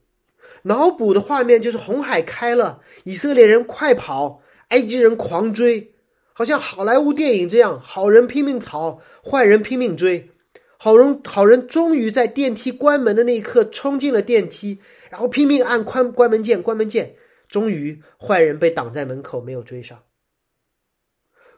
[0.64, 5.94] 脑补的画面就是红海开了，以色列人快跑，埃及人狂追，
[6.34, 10.30] 好像好莱坞电影这样，好人拼命逃，坏人拼命追，
[10.78, 17.16] 好人好人终于在电梯关门的那一刻冲进了电梯，然后拼命按关关门键，关门键，
[17.48, 20.04] 终于坏人被挡在门口，没有追上。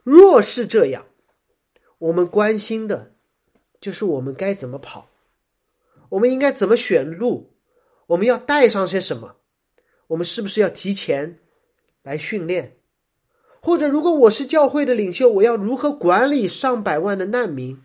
[0.02, 1.06] 若是这样，
[1.98, 3.12] 我们关心的。
[3.80, 5.08] 就是我们该怎么跑，
[6.10, 7.54] 我们应该怎么选路，
[8.08, 9.36] 我们要带上些什么，
[10.08, 11.38] 我们是不是要提前
[12.02, 12.76] 来训练？
[13.62, 17.80] 或者，如果我是教会的领袖，我要如何管理上百万的难民？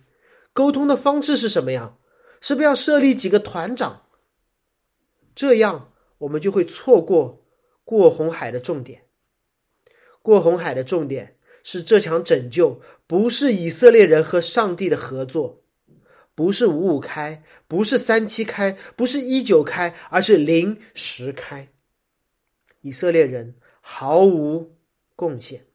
[0.56, 2.00] 沟通的方式是什么样？
[2.40, 4.04] 是不是要设立几个团长？
[5.36, 7.46] 这样我们就会错过
[7.84, 9.02] 过红海的重点。
[10.22, 15.62] 过红海的重点是这场拯救，不是以色列人和上帝的合作。
[16.34, 21.68] 不是五五开，不是三七开，不是一九开，而是零十开。
[22.80, 24.78] 以色列人毫无
[25.18, 25.66] 贡献，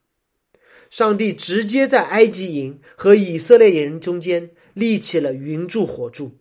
[0.89, 6.39] 上帝直接在埃及营和以色列人中间立起了云柱火柱，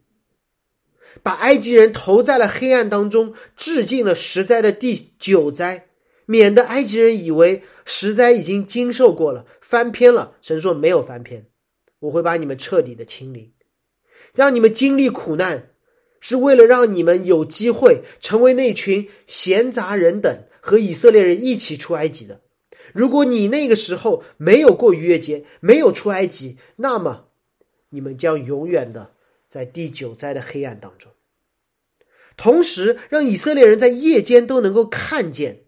[1.22, 5.90] 把埃及人投在了黑暗当中，致敬了十灾的第九灾，
[6.26, 10.38] 免得埃及人以为十灾已经经受过了，翻篇了。
[10.42, 11.48] 神说没有翻篇，
[12.00, 13.54] 我会把你们彻底的清理。
[14.34, 15.72] 让你们经历苦难，
[16.20, 22.42] 是为了让你们有机会成为那群闲杂人等，和以色列人一起出埃及的。
[22.94, 27.29] 如果你那个时候没有过逾越节，没有出埃及，那么
[27.90, 29.14] 你们将永远的
[29.48, 31.12] 在第九灾的黑暗当中。
[32.38, 35.66] 同时，让以色列人在夜间都能够看见，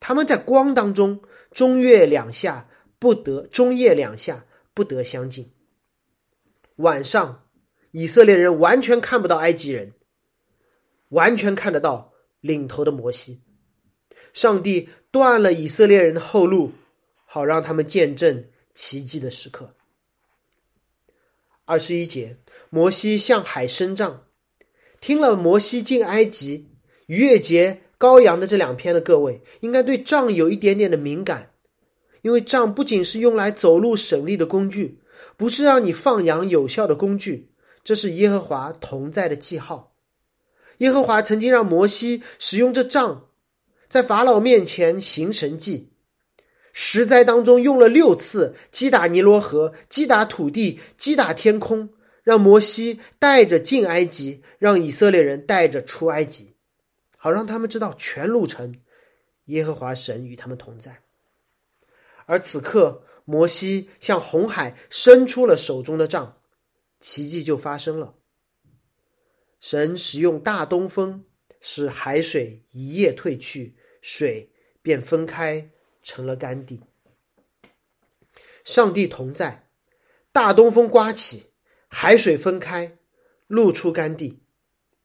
[0.00, 5.52] 他们在光当中，中月两下不得，中夜两下不得相近。
[6.76, 7.42] 晚上。
[7.92, 9.94] 以色列人完全看不到埃及人，
[11.08, 13.40] 完全看得到领头的摩西。
[14.34, 16.72] 上帝断了以色列人的后路，
[17.24, 19.75] 好让他们见证奇迹的时刻。
[21.66, 22.36] 二十一节，
[22.70, 24.22] 摩西向海伸杖。
[25.00, 26.68] 听了摩西进埃及、
[27.06, 31.50] 逾越节、羔羊的这两篇的各位，应该对杖有一点点的敏感，
[32.22, 35.00] 因为杖不仅是用来走路省力的工具，
[35.36, 37.50] 不是让你放羊有效的工具。
[37.82, 39.92] 这是耶和华同在的记号。
[40.78, 43.26] 耶和华曾经让摩西使用这杖，
[43.88, 45.90] 在法老面前行神迹。
[46.78, 51.88] 十灾当中用了六次击打尼罗河、击打土地、击打天空，
[52.22, 56.54] 让摩西带着进埃及，让以色列人带着出埃及，
[57.16, 58.78] 好让他们知道全路程
[59.46, 61.00] 耶和华神与他们同在。
[62.26, 66.36] 而此刻，摩西向红海伸出了手中的杖。
[67.00, 68.16] 奇迹就发生了。
[69.60, 71.24] 神使用大东风，
[71.62, 74.50] 使海水一夜退去，水
[74.82, 75.70] 便分开
[76.06, 76.80] 成了干地。
[78.64, 79.68] 上帝同在，
[80.32, 81.46] 大东风刮起，
[81.88, 82.96] 海水分开，
[83.48, 84.40] 露出干地。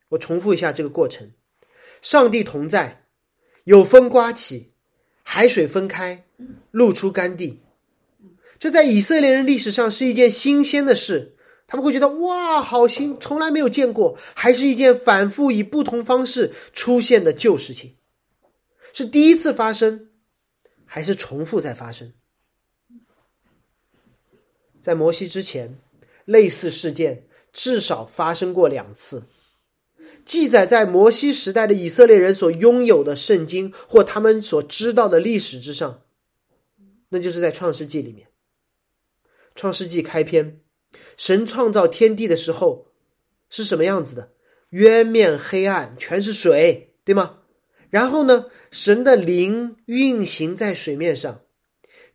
[0.10, 1.32] 我重复一下这个过程：
[2.02, 3.08] 上帝同在，
[3.64, 4.74] 有风刮起，
[5.24, 6.26] 海水分开，
[6.70, 7.60] 露出干地。
[8.60, 11.36] 这在以色列人历史上是一件新鲜的事。
[11.66, 17.96] 他们会觉得哇，好新，从来没有见过，还是一件反复以不同方式出现的旧事情，
[18.92, 20.11] 是第一次发生，
[20.94, 22.12] 还是重复在发生？
[24.82, 25.78] 在摩西之前，
[26.26, 29.24] 类似事件至少发生过两次，
[30.26, 36.02] 记载在摩西时代的以色列人所拥有的圣经或他们所知道的历史之上，
[37.08, 38.28] 那就是在创世纪里面。
[39.56, 40.60] 创世纪开篇，
[41.16, 42.88] 神创造天地的时候
[43.50, 44.34] 是什么样子的？
[44.72, 47.41] 渊面黑暗，全是水，对吗？
[47.92, 51.42] 然后呢，神的灵运行在水面上。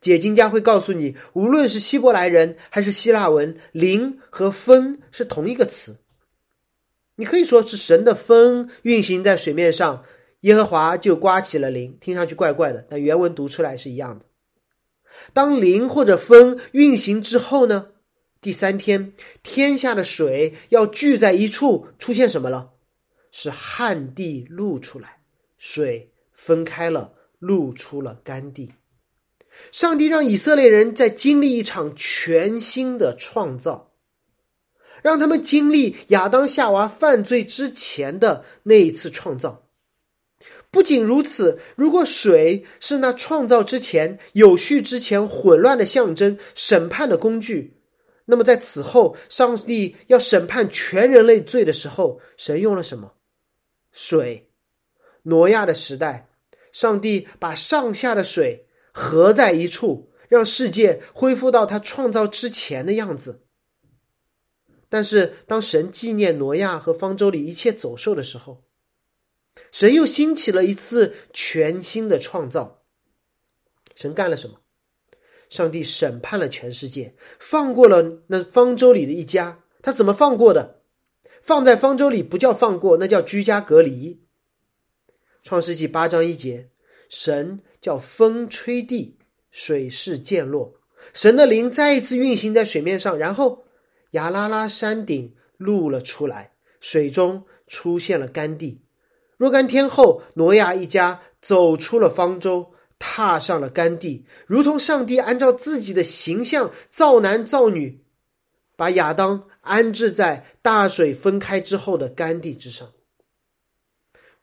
[0.00, 5.98] 解经家会告诉你，无论是希伯来人还是希腊文，灵和风是同一个词。
[7.16, 10.04] 你可以说是神的风运行在水面上，
[10.40, 14.26] 耶和华就刮起了灵，听上去怪怪的，但原文读出来是一样的。
[15.32, 17.88] 当灵或者风运行之后呢？
[18.42, 22.72] 第三天，天下的水要聚在一处，出现什么了？
[23.32, 25.15] 是旱地露出来，
[25.68, 28.72] 水分开了，露出了干地。
[29.72, 33.92] 上帝让以色列人在经历一场全新的创造，
[35.02, 39.66] 让他们经历亚当夏娃犯罪之前的那一次创造。
[40.70, 47.80] 不仅如此，如果水是那创造之前、有序之前混乱的象征、审判的工具，
[48.26, 53.14] 那么在此后，上帝要审判全人类罪的时候，神用了什么？
[53.90, 54.45] 水。
[55.26, 56.28] 挪亚的时代，
[56.72, 63.42] 上帝把上下的水合在一处，让世界恢复到他创造之前的样子。
[64.88, 68.62] 但是，当神纪念挪亚和方舟里一切走兽的时候，
[69.72, 72.82] 神又兴起了一次全新的创造。
[73.96, 74.60] 神干了什么？
[75.48, 79.62] 上帝审判了全世界，放过了那方舟里的一家。
[79.82, 80.82] 他怎么放过的？
[81.40, 84.25] 放在方舟里不叫放过，那叫居家隔离。
[85.46, 86.68] 创世纪八章一节，
[87.08, 89.16] 神叫风吹地，
[89.52, 90.74] 水势渐落，
[91.12, 93.64] 神的灵再一次运行在水面上，然后
[94.10, 98.82] 亚拉拉山顶露了出来，水中出现了干地。
[99.36, 108.02] 若干天后，挪亚一家走出了方舟，踏上了干地，如同上帝按照自己的形象造男造女，
[108.74, 112.90] 把亚当安置在大水分开之后的干地之上。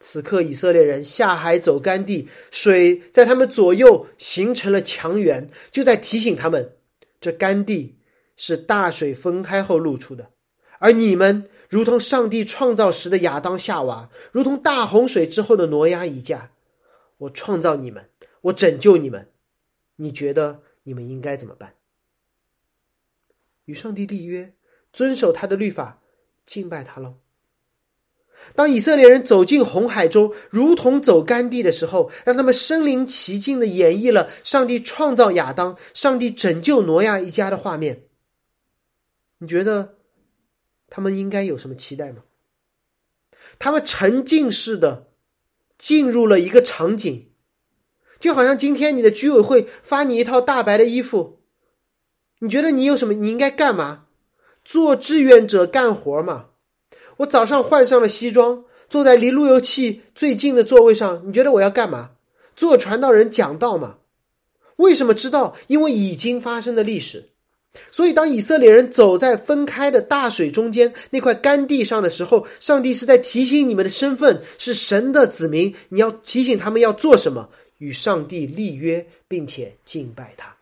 [0.06, 6.74] 此刻，以色列人下海走干地，水在他们左右形成了墙垣，就在提醒他们，
[7.22, 7.96] 这干地
[8.36, 10.32] 是大水分开后露出的，
[10.80, 11.48] 而你们。
[11.70, 16.52] 如同上帝创造时的亚当夏娃，如同大洪水之后的挪亚一家，
[17.18, 18.10] 我创造你们，
[18.42, 19.30] 我拯救你们，
[19.96, 21.74] 你觉得你们应该怎么办？
[23.66, 24.54] 与上帝立约，
[24.92, 26.04] 遵守他的律法，
[26.46, 27.23] 敬拜他喽。
[28.56, 38.04] 当以色列人走进红海中，如同走干地的时候，让他们身临其境的演绎了上帝创造亚当、上帝拯救挪亚一家的画面。
[39.40, 39.96] 你觉得？
[40.96, 42.22] 他们应该有什么期待吗？
[43.58, 45.08] 他们沉浸式的
[45.76, 47.32] 进入了一个场景，
[48.20, 51.40] 就好像今天你的居委会发你一套大白的衣服，
[52.40, 53.16] 你觉得你有什么？
[53.16, 54.06] 你应该干嘛？
[54.64, 56.52] 做志愿者干活嘛？
[57.18, 62.12] 我早上换上了西装，坐在离路由器最近的座位上，你觉得我要干嘛？
[62.56, 63.98] 做传道人讲道嘛？
[64.76, 65.56] 为什么知道？
[65.68, 67.30] 因为已经发生的历史。
[67.92, 75.74] 所以，当以色列人走在分开的大水中间那块干地上的时候，上帝是在提醒你们的身份是神的子民。
[75.90, 77.50] 你要提醒他们要做什么，
[77.80, 80.56] 与上帝立约，并且敬拜他。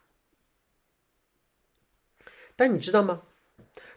[2.56, 3.22] 但你知道吗？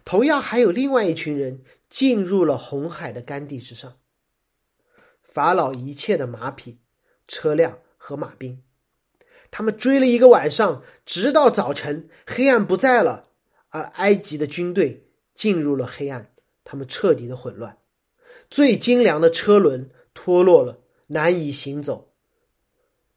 [0.04, 3.98] 同样还有另外一群人进入了红海的干地之上，
[5.22, 6.80] 法老一切的马匹、
[7.26, 8.62] 车辆和马兵。
[9.50, 13.30] 他们追了一个晚上，直到早晨，黑暗不在了，
[13.68, 16.32] 而埃及的军队进入了黑暗，
[16.64, 17.78] 他们彻底的混乱，
[18.50, 22.12] 最精良的车轮脱落了，难以行走。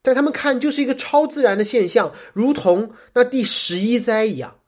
[0.03, 4.59] 在他们看，就是一个超自然的现象，如同那第十一灾一样，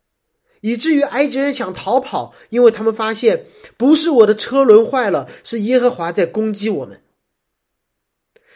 [0.62, 3.45] 以至于埃及人想逃跑，因为他们发现
[3.78, 7.01] 不是我的车轮坏了，是耶和华在攻击我们。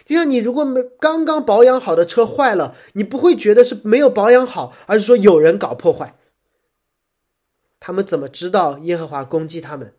[0.05, 6.17] 就像你如果没刚刚保养好的车坏了，你不会觉得是没有保养好，而是说有人搞破坏。
[7.79, 9.93] 他们怎么知道耶和华攻击他们？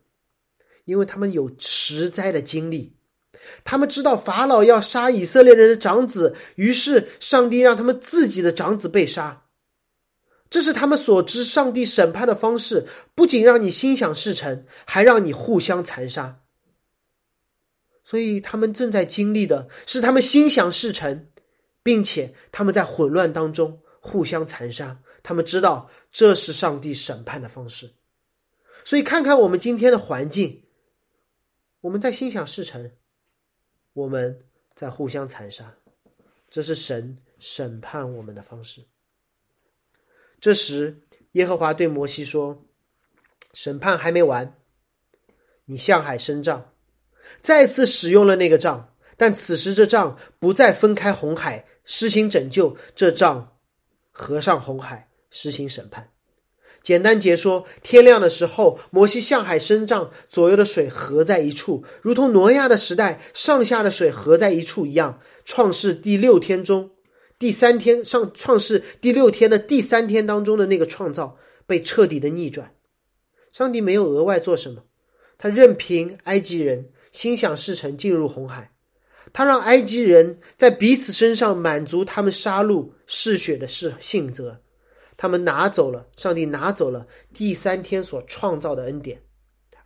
[0.84, 2.94] 因为他们有实灾的经历，
[3.64, 9.43] 他们知道法老要杀以色列人的长子，于是上帝让他们自己的长子被杀。
[10.54, 16.42] 这是他们所知上帝审判的方式，不仅让你心想事成，还让你互相残杀。
[18.04, 21.26] 所以他们正在经历的是他们心想事成，
[21.82, 25.02] 并且他们在混乱当中互相残杀。
[25.24, 27.92] 他们知道这是上帝审判的方式。
[28.84, 30.62] 所以看看我们今天的环境，
[31.80, 32.92] 我们在心想事成，
[33.92, 35.74] 我们在互相残杀，
[36.48, 38.84] 这是神审判我们的方式。
[40.44, 41.00] 这时，
[41.32, 42.66] 耶和华对摩西说
[43.54, 44.58] ：“审判还没完，
[45.64, 46.72] 你向海伸杖。”
[47.40, 53.56] 再次使用了那个杖，但此时这杖不再分开红海施行拯救，这杖
[54.10, 56.10] 合上红海施行审判。
[56.82, 65.22] 简单解说：天亮的时候，摩西向海伸杖，左右的水合在一处，如同挪亚的时代上下的水合在一处一样。
[65.46, 66.90] 创世第六天中，
[67.44, 71.36] 第三天上创世第六天的第三天当中的那个创造
[71.66, 72.74] 被彻底的逆转。
[73.52, 74.82] 上帝没有额外做什么，
[75.36, 76.90] 他任凭埃及人。
[77.12, 78.72] 心想事成，进入红海。
[79.34, 84.62] 他让埃及人在彼此身上满足他们杀戮嗜血的事性则，
[85.18, 89.20] 他们拿走了上帝拿走了第三天所创造的恩典。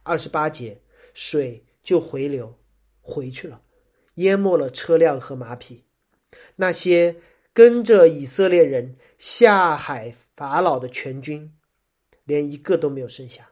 [0.04, 0.80] 二十八节，
[1.12, 2.56] 水就回流
[3.00, 3.60] 回去了，
[4.14, 5.82] 淹没了车辆和马匹。
[6.56, 7.16] 那些
[7.58, 11.52] 跟着以色列人下海法老的全军，
[12.22, 13.50] 连一个都没有剩下。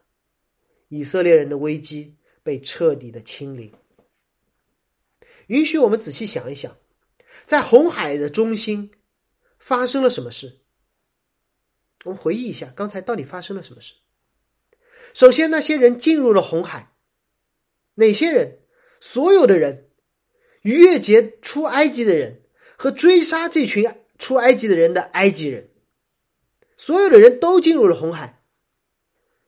[0.87, 2.15] 以色列人的危机。
[2.47, 3.73] 被彻底的清零。
[5.49, 6.79] 允许我们仔细想一想，
[7.45, 8.93] 在红海的中心
[9.59, 10.61] 发生了什么事？
[12.05, 13.95] 我们回忆一下，刚才到底发生了什么事？
[15.13, 16.95] 首先，那些人进入了红海，
[17.95, 18.61] 哪些人？
[19.01, 19.91] 所有的人，
[20.63, 22.45] 逾越节出埃及的人
[22.77, 25.71] 和追杀这群出埃及的人的埃及人，
[26.77, 28.43] 所有的人都进入了红海。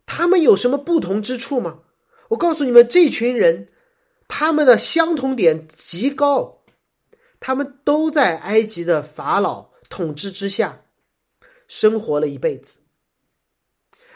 [0.07, 1.83] 他们有什么不同之处吗？
[2.31, 3.69] 我告诉你们，这群人，
[4.27, 6.65] 他们的相同点极高，
[7.41, 10.85] 他们都在埃及的法老统治之下
[11.67, 12.81] 生活了一辈子。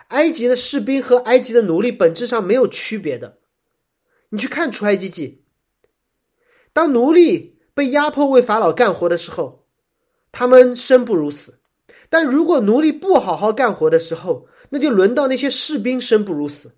[0.08, 3.38] 埃及的士兵和埃及的奴隶本质上没有区别的。
[4.30, 5.44] 你去看出埃及记，
[6.72, 9.64] 当奴隶被压迫为法老干活的时候，
[10.30, 11.54] 他们生不如死；
[12.08, 16.72] 但如果奴隶不好好干活的时候，那就轮到那些士兵生不如死。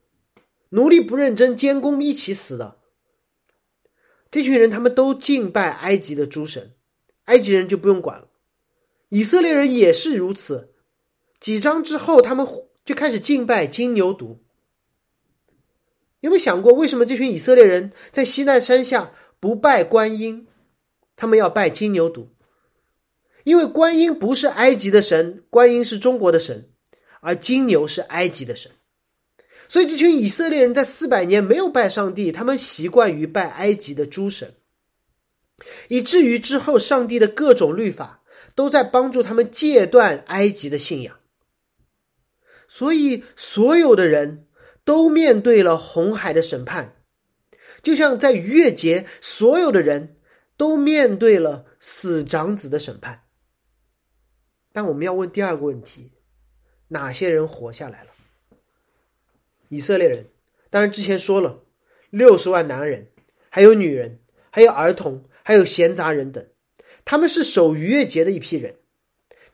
[0.70, 2.78] 奴隶不认真，监工一起死的。
[4.30, 6.72] 这群人他们都敬拜埃及的诸神，
[7.26, 8.26] 埃及人就不用管了。
[9.10, 10.72] 以色列人也是如此。
[11.38, 12.44] 几章之后，他们
[12.84, 14.38] 就开始敬拜金牛犊。
[16.20, 20.48] 有没有想过，为什么这群以色列人在西奈山下不拜观音，
[21.16, 22.28] 他们要拜金牛犊？
[23.44, 26.70] 因为观音不是埃及的神，观音是中国的神，
[27.20, 28.72] 而金牛是埃及的神。
[29.68, 34.54] 所以，这群以色列人在四百年没有拜上帝，他们习惯于拜埃及的诸神，
[35.88, 38.22] 以至于之后上帝的各种律法
[38.54, 41.18] 都在帮助他们戒断埃及的信仰。
[42.68, 44.46] 所以，所有的人
[44.84, 46.96] 都面对了红海的审判，
[47.82, 50.13] 就像在逾越节，所有的人
[50.56, 53.24] 都面对了死长子的审判。
[54.72, 56.12] 但我们要问第二个问题：
[56.88, 58.10] 哪些人活下来了？
[59.68, 60.26] 以色列人，
[60.70, 61.62] 当然之前说了，
[62.10, 63.08] 六十万男人，
[63.50, 66.46] 还有女人，还有儿童，还有闲杂人等，
[67.04, 68.76] 他们是守逾越节的一批人，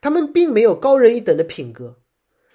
[0.01, 2.01] 他们并没有高人一等的品格，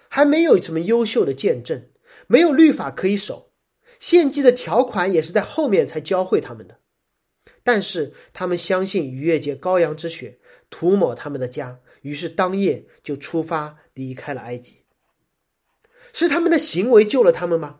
[0.10, 1.90] 还没有什么优秀的见证，
[2.28, 3.52] 没有律法可以守，
[4.00, 6.80] 献祭的条款也是在后面才教会他们的，
[7.64, 10.38] 但是他们相信逾越节羔羊之血
[10.70, 14.84] 涂抹他们的家，于是当夜就出发离开了埃及。
[16.14, 17.80] 是他们的行为救了他们吗？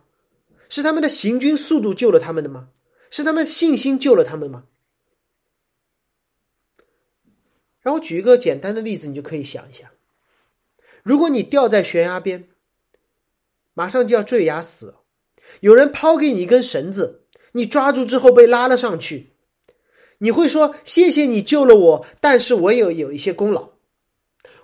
[0.68, 2.70] 是他们的行军速度救了他们的吗？
[3.10, 4.66] 是他们信心救了他们吗？
[7.80, 9.92] 然后举一个简单的例子，你就可以想一下：
[11.04, 12.48] 如果你掉在悬崖边，
[13.74, 15.02] 马上就要坠崖死了，
[15.60, 19.30] 有人抛给你一根绳子，你抓住之后被拉了上去，
[20.18, 23.70] 你会说：“谢谢你救了我，但是我有有一些功劳。”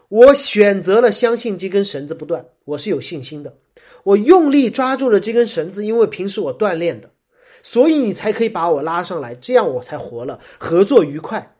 [0.09, 3.57] 我选择了相信这根绳子不断，我是有信心的。
[4.05, 7.11] 我用力抓住了这根绳子，因为平时我锻炼的，
[7.63, 11.57] 所以你才可以把我拉上来，这样我才活了，合作愉快。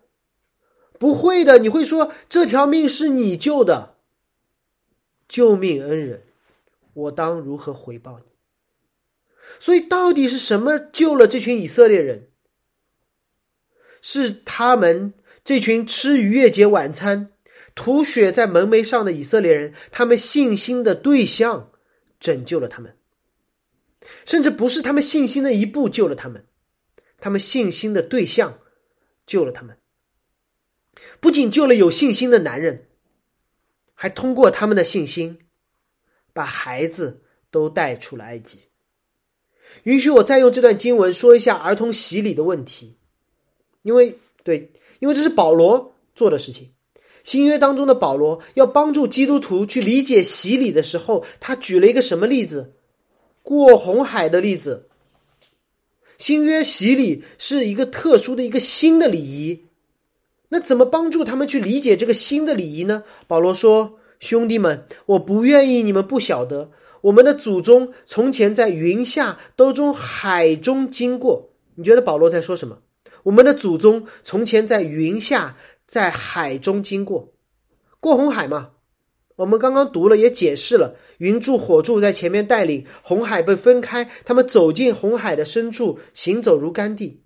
[0.99, 3.95] 不会的，你会说这条命是你救的，
[5.29, 6.23] 救命恩人，
[6.93, 8.33] 我当如何回报你？
[9.59, 12.29] 所以到底是什么救了这群以色列人？
[14.03, 17.31] 是他们这群吃逾越节晚餐。
[17.75, 21.71] 吐血在门楣上的以色列人，他们信心的对象
[22.21, 22.99] 拯救了他们，
[24.27, 26.45] 甚至不是他们信心的一步救了他们，
[27.19, 28.59] 他们信心的对象
[29.25, 29.79] 救了他们。
[31.19, 32.89] 不仅救了有信心的男人，
[33.95, 35.39] 还通过他们的信心，
[36.35, 38.69] 把孩子都带出了埃及。
[39.85, 42.99] 允许我再用这段经文说一下儿童洗礼的问题，
[43.83, 44.71] 因为对，
[45.01, 46.71] 因为这是保罗做的事情。
[47.25, 52.73] 新约当中的保罗要帮助基督徒去理解洗礼的时候，他举了一个什么例子？
[53.43, 54.89] 过红海的例子。
[56.19, 59.65] 新约洗礼是一个特殊的一个新的礼仪，
[60.51, 63.03] 那怎么帮助他们去理解这个新的礼仪呢？
[63.27, 66.71] 保罗说：“兄弟们，我不愿意你们不晓得。”
[67.03, 72.79] 我们的祖宗从前在云下都从海中经过，你觉得保罗在说什么？
[73.25, 75.57] 我们的祖宗从前在云下
[75.87, 77.33] 在海中经过，
[78.01, 78.71] 过红海嘛？
[79.37, 87.23] 我们刚刚读了，也解释了，云柱火柱在前面带领，红海被分开，他们走进红海的深处，行走如干地。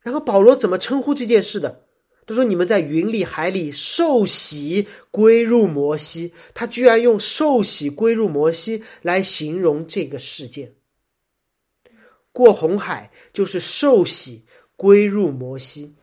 [0.00, 1.84] 然后保罗怎么称呼这件事的？
[2.26, 10.74] 他说：“你们在云里海里受洗归入摩西。”他居然用“受洗归入摩西”来形容这个事件。
[12.30, 14.44] 过红海就是受洗
[14.78, 15.96] 归入摩西。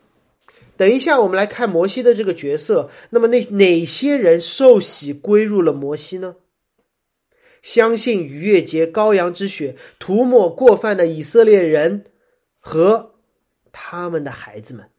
[0.76, 2.90] 等一下，我们来看摩西的这个角色。
[3.08, 6.36] 那么，那哪些人受洗归入了摩西呢？
[7.62, 12.04] 相信逾越节羔羊之血涂抹过犯的以色列人
[12.60, 13.14] 和
[13.72, 14.90] 他们的孩子们。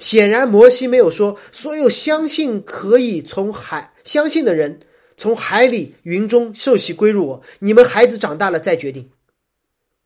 [0.00, 4.80] 显然，摩西没有说所有相信可以从海相信的人
[5.16, 7.42] 从海里云中受洗归入我。
[7.60, 9.10] 你们孩子长大了再决定。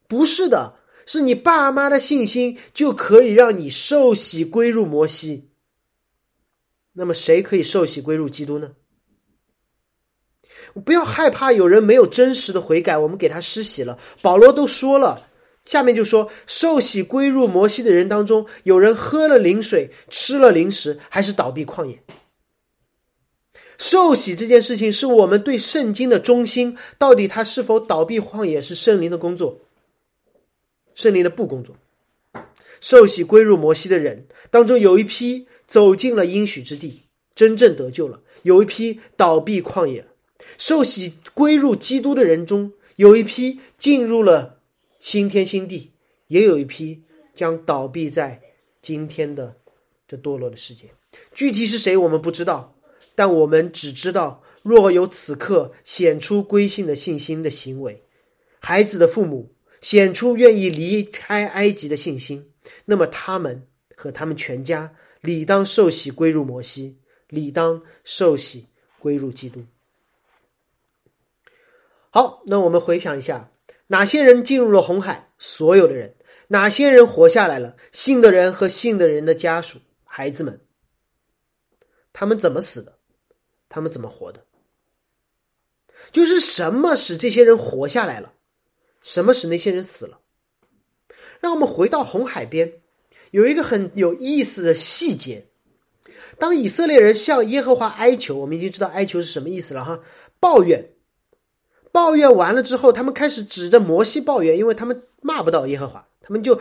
[0.07, 0.75] 不是的，
[1.07, 5.51] 是你爸妈的信心就可以让你受洗归入摩西。
[6.95, 8.73] 那么，谁可以受洗归入基督呢？
[10.85, 13.99] 不要害怕有人没有真实的悔改，我们给他施洗了。
[14.21, 15.29] 保罗都说了。
[15.65, 22.03] 下面就说，受洗归入摩西的人当中，有人喝了灵水，吃了零食，还是倒闭旷野。
[23.79, 29.61] 受洗这件事情是我们对圣经的忠心，到底他是否倒闭旷野是圣灵的工作，
[30.95, 31.77] 圣灵的不工作。
[32.81, 37.03] 受洗归入摩西的人当中，有一批走进了应许之地，
[37.35, 40.07] 真正得救了；有一批倒闭旷野。
[40.59, 44.59] 受洗归入基督的人中，有一批进入了。
[44.99, 45.91] 新天新地，
[46.29, 47.03] 也有一批
[47.35, 48.41] 将倒闭在
[48.81, 49.57] 今天的
[50.07, 50.91] 这堕落的世界。
[51.35, 52.77] 具体是谁，我们不知道，
[53.17, 58.01] 但我们只知道，若有此刻显出归信的信心的行为，
[58.61, 59.52] 孩子的父母
[59.83, 62.51] 显出愿意离开埃及的信心，
[62.87, 68.69] 那么他们和他们全家理当受洗归入摩西，理当受洗
[68.99, 69.63] 归入基督。
[72.09, 73.51] 好，那我们回想一下。
[73.89, 75.31] 哪些人进入了红海？
[75.39, 76.15] 所有的人。
[76.49, 77.77] 哪些人活下来了？
[77.91, 80.61] 信的人和信的人的家属、孩子们。
[82.13, 82.99] 他们怎么死的？
[83.69, 84.45] 他们怎么活的？
[86.11, 88.33] 就是什么使这些人活下来了？
[89.03, 90.21] 什么使那些人死了？
[91.41, 92.73] 让我们回到红海边，
[93.33, 95.49] 有一个很有意思的细节。
[96.39, 100.01] 当以色列人向耶和华哀求，我们已经知道哀求是什么意思了哈，
[100.41, 100.91] 抱怨。
[101.91, 106.59] 抱怨完了之后，他们开始指着摩西抱怨，因为他们骂不到耶和华，他们就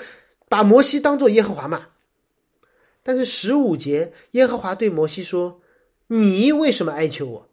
[0.49, 1.87] 把摩西当做耶和华骂。
[3.01, 5.61] 但是十五节，耶和华对摩西说
[6.07, 7.49] ：“你为什么哀求我？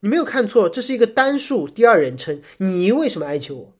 [0.00, 2.40] 你没有看错，这是一个单数第二人称。
[2.58, 3.72] 你为什么哀求我？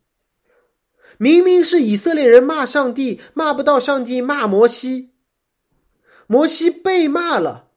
[1.17, 5.11] 明明是以色列人骂上帝，骂不到上帝，骂摩西。
[6.27, 7.71] 摩西被骂了，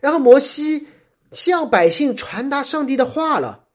[0.00, 0.86] 然后摩西
[1.32, 3.66] 向百姓传达上帝的话了。”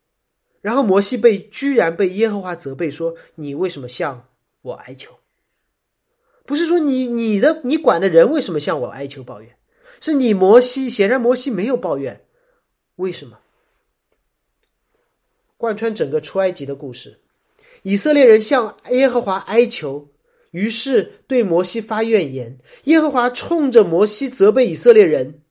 [0.61, 4.27] 然后摩西被居然被耶和华责备说：“你为什么向
[4.61, 5.19] 我哀求？
[6.43, 9.57] 不是说你你的你管的人为什么向我哀求抱怨？
[10.01, 10.89] 是你摩西。
[10.89, 12.25] 显然摩西没有抱怨，
[12.95, 13.39] 为什么？
[15.57, 17.19] 贯穿整个出埃及的故事，
[17.83, 20.09] 以色列人向耶和华哀求，
[20.51, 22.57] 于是对摩西发怨言。
[22.85, 25.41] 耶和华冲着摩西责备以色列人，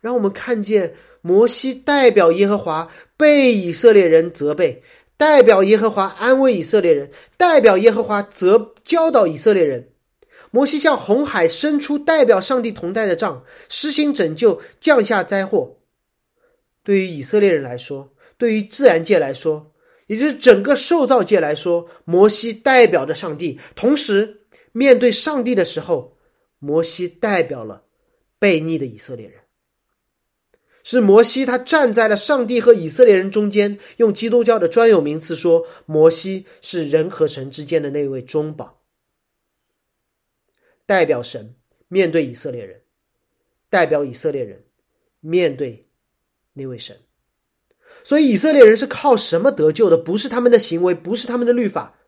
[0.00, 0.94] 让我们看见。
[1.26, 4.82] 摩西代表耶和华被以色列人责备，
[5.16, 9.88] 代表耶和华安慰以色列人，代表耶和华责教导以色列人。
[10.50, 15.78] 摩西向红海伸出代表上帝同在的杖，施行拯救，降下灾祸。
[16.82, 18.12] 对于以色列人来说，
[18.44, 19.72] 对于自然界来说，
[20.06, 23.58] 也就是整个受造界来说，摩西代表着上帝。
[23.74, 24.42] 同时，
[24.72, 26.18] 面对上帝的时候，
[26.58, 27.86] 摩西代表了
[28.38, 29.40] 悖逆的以色列人。
[30.82, 38.82] 是摩西他站在了上帝和以色列人中间，用基督教的专有名词说，摩西是人和神之间的那位中保，
[40.84, 41.54] 代表神
[41.88, 42.82] 面对以色列人，
[43.70, 44.62] 代表以色列人
[45.20, 45.88] 面对
[46.52, 46.94] 那位神。
[48.04, 49.96] 所以以色列人是靠什么得救的？
[49.96, 51.98] 不是他们的行为，不是他们的律法，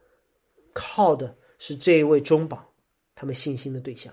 [0.75, 2.73] 靠的是这一位中保，
[3.15, 4.13] 他们信心的对象。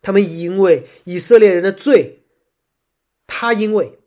[0.00, 2.24] 他们因为以色列人的罪，
[3.26, 3.98] 他因为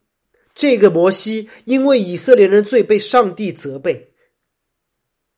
[0.55, 4.13] 这个摩西因为以色列人的罪被上帝责备，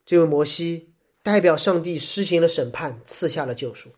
[0.05, 3.89] 这位摩西代表上帝施行了审判，赐下了救赎。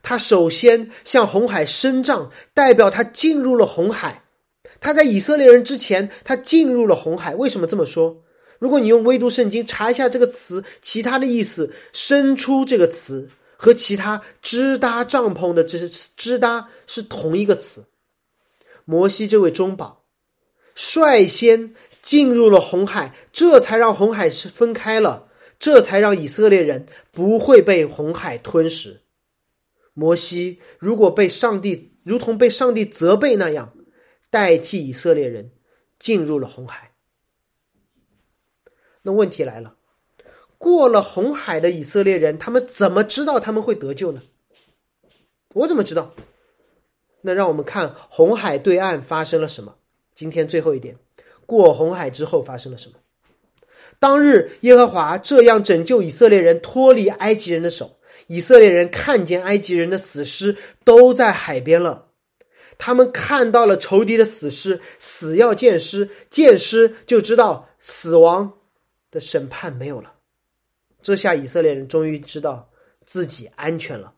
[0.00, 4.24] 他首先向红海伸杖，代表他进入了红海。
[4.80, 7.34] 他在以色列人之前，他进入了红海。
[7.34, 8.22] 为什么这么说？
[8.58, 17.84] 如果你用微读圣经查一下这个词，其他的意思，伸出这个词和其他支搭帐篷的支支搭是同一个词。
[18.84, 20.04] 摩西这位中保
[20.74, 25.28] 率先进入了红海，这才让红海是分开了，
[25.58, 29.00] 这才让以色列人不会被红海吞噬。
[29.94, 33.74] 摩西如果被上帝如同被上帝责备那样。
[34.30, 35.50] 代替以色列人
[35.98, 36.92] 进入了红海。
[39.02, 39.76] 那问题来了，
[40.58, 44.22] 过了红海的以色列人，他们怎么知道他们会得救呢？
[45.54, 46.14] 我怎么知道？
[47.22, 49.76] 那让我们看红海对岸发生了什么。
[50.14, 50.96] 今天最后一点，
[51.46, 52.98] 过红海之后发生了什么？
[53.98, 62.09] 当日耶和华这样拯救以色列人脱离埃及人的手，以色列人看见埃及人的死尸都在海边了。
[62.82, 68.54] 他们看到了仇敌的死尸，死要见尸，见尸就知道死亡
[69.10, 70.14] 的审判没有了。
[71.02, 72.70] 这下以色列人终于知道
[73.04, 74.14] 自己安全了。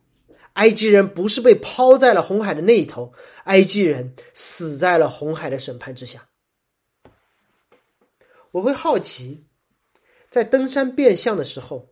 [0.53, 3.13] 埃及人不是被抛在了红海的那一头，
[3.45, 6.29] 埃及人死在了红海的审判之下。
[8.53, 9.45] 我会好奇，
[10.31, 11.89] 在登山变相的时候，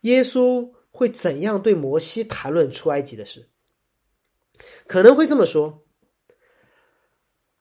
[0.00, 3.48] 耶稣会怎样对摩西谈论出埃及的事？
[4.86, 5.84] 可能会这么说：“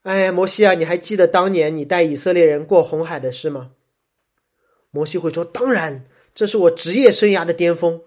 [0.04, 3.72] 哎，摩西啊，你还记得当年你带以色列人过红海的事吗？”
[4.90, 8.02] 摩西会说：“当然，这是我职业生涯的巅峰。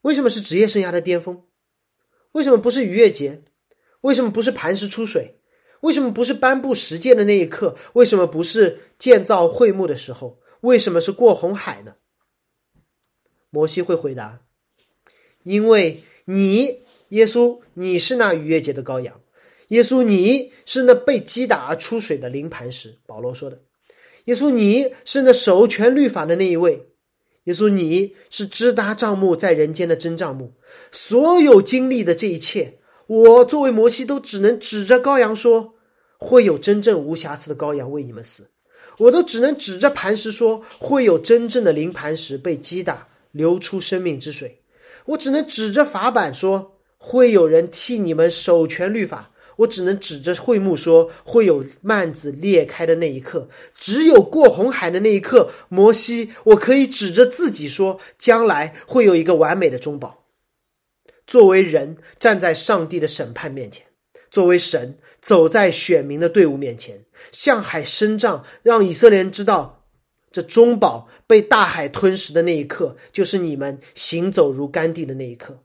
[0.00, 1.44] 为什么是职业生涯的巅峰？
[2.32, 3.42] 为什么不是逾越节？
[4.00, 5.38] 为什么不是磐石出水？
[5.80, 7.76] 为什么不是颁布十诫的那一刻？
[7.92, 10.40] 为什么不是建造会幕的时候？
[10.62, 11.96] 为什么是过红海呢？”
[13.50, 14.40] 摩西会回答
[15.44, 16.82] ：“因为你。”
[17.14, 19.20] 耶稣，你是那逾越节的羔羊。
[19.68, 22.98] 耶稣，你是那被击打而出水的灵磐石。
[23.06, 23.60] 保罗说的。
[24.24, 26.88] 耶稣，你是那守全律法的那一位。
[27.44, 30.54] 耶稣，你是支搭帐幕在人间的真帐幕。
[30.90, 35.74] 所有经历的这一切，我作为摩西都只能指着羔羊说，
[36.18, 38.50] 会有真正无瑕疵的羔羊为你们死。
[38.98, 44.60] 我都只能指着磐石说，会有真正的灵磐石被击打流出生命之水。
[45.04, 46.72] 我只能指着法版说。
[47.06, 60.24] 会有人替你们守全律法，我只能指着会幕说，会有幔子裂开的那一刻，只有过红海的那一刻，摩西，我可以指着自己说，将来会有一个完美的中保。
[61.26, 63.84] 作为人站在上帝的审判面前，
[64.30, 69.84] 作为神走在选民的队伍面前，向海伸杖，让以色列人知道，
[70.32, 75.63] 这中保被大海吞噬的那一刻，就是你们行走如干地的那一刻。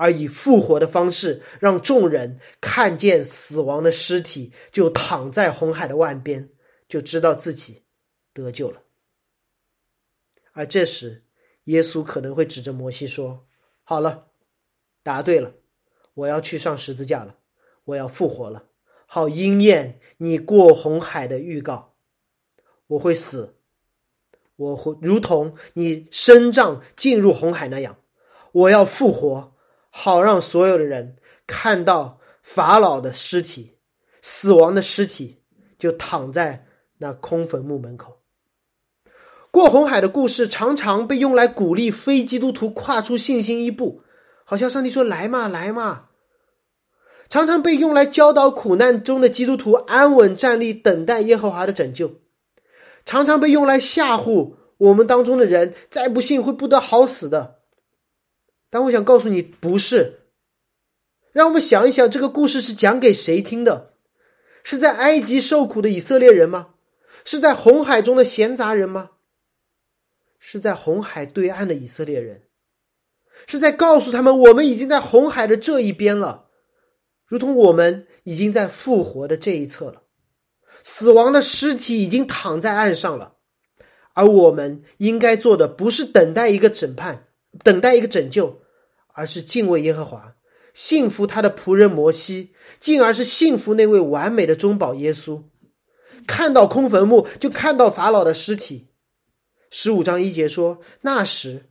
[0.00, 6.48] 而以复活的方式，让众人看见死亡的尸体，就躺在红海的岸边，
[6.88, 7.82] 就知道自己
[8.32, 8.80] 得救了。
[10.52, 11.24] 而这时，
[11.64, 13.46] 耶稣可能会指着摩西说
[13.84, 14.28] ：“好了，
[15.02, 15.52] 答对了，
[16.14, 17.36] 我要去上十字架了，
[17.84, 18.68] 我要复活了，
[19.04, 21.94] 好应验你过红海的预告。
[22.86, 23.54] 我会死，
[24.56, 27.98] 我会如同你身杖进入红海那样，
[28.52, 29.49] 我要复活。”
[29.90, 31.16] 好让所有的人
[31.46, 33.76] 看到法老的尸体，
[34.22, 35.42] 死亡的尸体
[35.78, 36.66] 就躺在
[36.98, 38.20] 那空坟墓门口。
[39.50, 44.02] 过红海的故事常常被用来鼓励非基督徒跨出信心一步，
[44.44, 46.06] 好像上帝说：“来嘛，来嘛。”
[47.28, 52.20] 常常被用来教导苦难中的基督徒安稳站立，等待耶和华的拯救。
[53.04, 57.59] 常常被用来吓唬我们当中的人，再不信会不得好死的。
[58.70, 60.20] 但我想告诉你，不是。
[61.32, 63.94] 让我们想一想，这个故事是讲给谁听的？
[64.64, 66.74] 是在埃及受苦的以色列人吗？
[67.24, 69.10] 是在红海中的闲杂人吗？
[70.38, 72.44] 是在红海对岸的以色列人？
[73.46, 76.46] 是在告诉他们，我们已经在红海的这一边了。
[77.26, 80.02] 如同我们已经在复活的这一侧了，
[80.82, 83.36] 死亡的尸体已经躺在岸上了，
[84.14, 87.28] 而我们应该做的不是等待一个审判，
[87.62, 88.59] 等待一个拯救，
[89.20, 90.34] 而是敬畏耶和华，
[90.72, 95.42] 信服他的仆人摩西，进而是信服那位完美的中保耶稣。
[96.26, 98.88] 看到空坟墓，就看到法老的尸体。
[99.70, 101.66] 十五章一节说：“那时，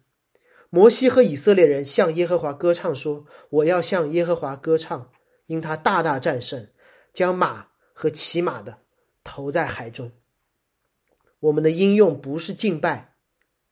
[0.70, 5.10] 摩西和以色列人向耶和华歌唱，说：‘我要向耶和华歌唱。’”
[5.48, 6.68] 因他大大战胜，
[7.12, 8.78] 将马和骑马的
[9.24, 10.12] 投在海中。
[11.40, 13.16] 我们的应用不是敬拜，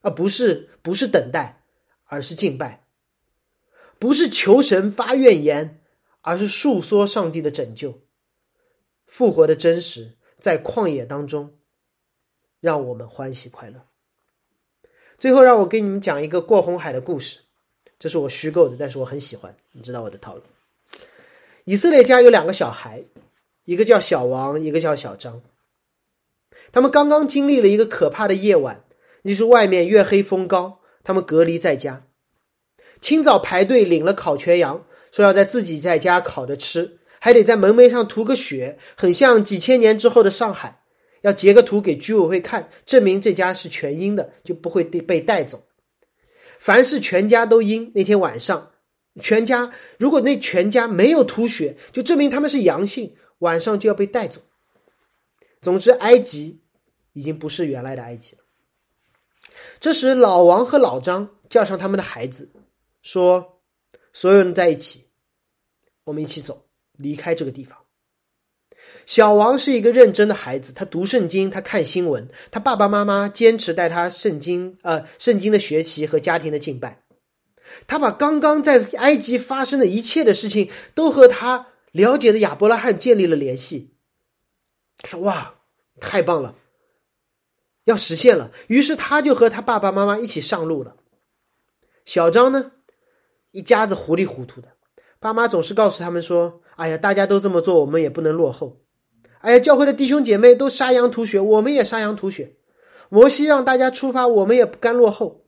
[0.01, 1.61] 啊不是不是等待，
[2.05, 2.86] 而是敬拜；
[3.99, 5.81] 不是求神发怨言，
[6.21, 8.01] 而是诉说上帝的拯救、
[9.05, 11.57] 复活的真实，在旷野当中，
[12.59, 13.85] 让我们欢喜快乐。
[15.17, 17.39] 最后，让我给你们讲一个过红海的故事，
[17.97, 20.43] 这是我虚构的，但是我很喜欢，你知道我的套路。
[21.65, 23.03] 以色列家有两个小孩，
[23.65, 25.41] 一个叫小王，一个叫小张。
[26.71, 28.83] 他们刚刚经历了一个可怕的夜晚，
[29.23, 32.06] 就是外面月黑风高，他们隔离在家。
[33.01, 40.81] 清早排队领了烤全羊，说要在自己在家烤着吃，还得在门楣上涂个血，很像几千年之后的上海。
[41.21, 45.63] 要截个图给居委会看，证明这家是全阴的，就不会被被带走。
[46.59, 48.71] 凡是全家都阴，那天晚上。
[49.19, 54.41] 全家如果那全家没有吐血，就证明他们是阳性，晚上就要被带走。
[55.59, 56.61] 总之，埃及
[57.13, 58.43] 已经不是原来的埃及了。
[59.79, 62.51] 这时，老王和老张叫上他们的孩子，
[63.07, 63.61] 说
[64.11, 65.05] ：“所有人在一起，
[66.03, 67.79] 我们一起走，离开这个地方。”
[69.07, 77.01] 小王是一个认真的孩子，他读圣经，他看新闻，他爸爸妈妈坚持带他圣经，呃，圣经的学习和家庭的敬拜。
[77.87, 83.93] 他把刚刚在埃及发生的一切的事情都和他了解的亚伯拉罕建立了联系，
[85.05, 85.55] 说：“哇，
[86.01, 86.55] 太棒了，
[87.85, 90.97] 要实现了。”于是他就和他爸爸妈妈一起上路了。
[92.03, 92.73] 小张呢，
[93.51, 94.69] 一家子糊里糊涂的，
[95.19, 98.81] 爸妈总是告诉他们说：“哎呀，大家都这么做，我们也不能落后。”
[99.39, 102.55] 哎呀，教会的弟兄姐妹都杀羊吐血，我们也杀羊吐血。
[103.09, 105.45] 摩西让大家出发，我们也不甘落后。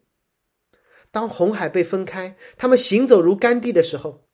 [1.12, 4.26] 当红海被分开，他们行走如干地的时候，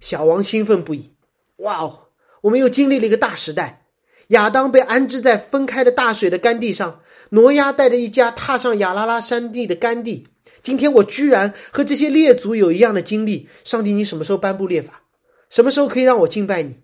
[0.00, 1.14] 小王兴奋不已。
[1.58, 2.08] 哇哦，
[2.42, 3.86] 我们又经历了一个大时代。
[4.28, 10.28] 亚当被安置在分开的大水的干地上，挪亚带着一家踏上亚拉拉山地的干地。
[10.68, 13.48] 今天我居然和这些列祖有一样的经历。
[13.64, 15.02] 上帝，你什么时候颁布列法？
[15.48, 16.82] 什么时候可以让我敬拜你？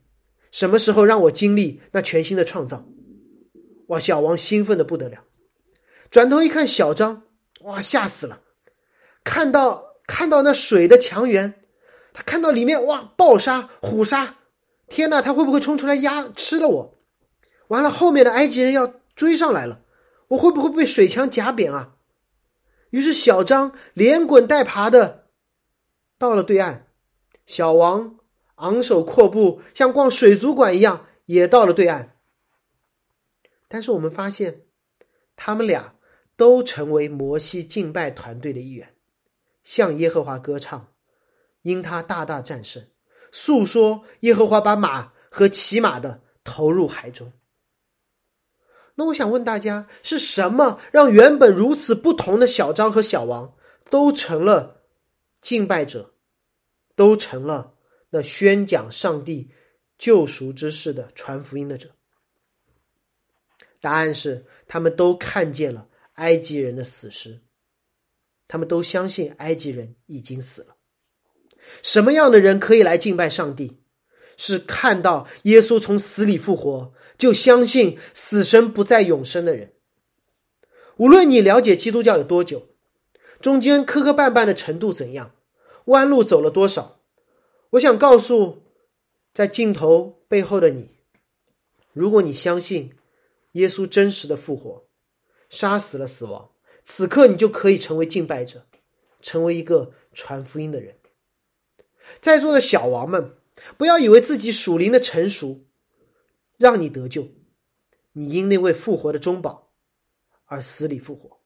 [0.51, 2.87] 什么时候让我经历那全新的创造？
[3.89, 5.19] 哇，小王兴奋的不得了。
[6.11, 7.25] 转头一看，小张，
[7.61, 8.41] 哇，吓死了。
[9.23, 11.53] 看到看到那水的墙垣，
[12.15, 14.37] 他看到里面哇暴杀虎鲨，
[14.89, 16.99] 天哪，他会不会冲出来压吃了我？
[17.69, 19.83] 完了，后面的埃及人要追上来了，
[20.29, 21.94] 我会不会被水墙夹扁啊？
[22.95, 25.27] 于是小张连滚带爬的
[26.17, 26.87] 到了对岸，
[27.45, 28.21] 小王
[28.55, 32.17] 昂首阔步，像逛水族馆一样也到了对岸。
[33.67, 34.67] 但是我们发现，
[35.35, 35.97] 他们俩
[36.37, 38.95] 都成为摩西敬拜团队的一员。
[39.65, 40.93] 向耶和华歌唱，
[41.63, 42.87] 因他大大战胜，
[43.33, 47.33] 诉说耶和华把马和骑马的投入海中。
[48.95, 53.55] 那我想问大家，是什么让原本如此不同的小张和小王
[53.91, 54.83] 都成了
[55.41, 56.15] 敬拜者，
[56.95, 57.75] 都成了
[58.11, 59.51] 那宣讲上帝
[59.99, 61.91] 救赎之事的传福音的者？
[63.81, 67.41] 答案是，他们都看见了埃及人的死尸。
[68.47, 70.77] 他们都相信埃及人已经死了。
[71.83, 73.81] 什么样的人可以来敬拜上帝？
[74.37, 79.73] 是看到耶稣从死里复活，就相信死神不再永生的人。
[80.97, 82.69] 无论你了解基督教有多久，
[83.41, 85.35] 中间磕磕绊绊的程度怎样，
[85.87, 87.01] 弯路走了多少，
[87.71, 88.63] 我想告诉
[89.33, 90.91] 在镜头背后的你：
[91.93, 92.95] 如果你相信
[93.53, 94.85] 耶稣真实的复活，
[95.51, 96.51] 杀死了死亡。
[96.85, 98.67] 此刻，你就可以成为敬拜者，
[99.23, 100.97] 成为一个传福音的人。
[102.21, 103.35] 在座的小王们，
[103.77, 105.65] 不要以为自己属灵的成熟
[106.57, 107.29] 让你得救，
[108.13, 109.73] 你因那位复活的中保
[110.47, 111.41] 而死里复活。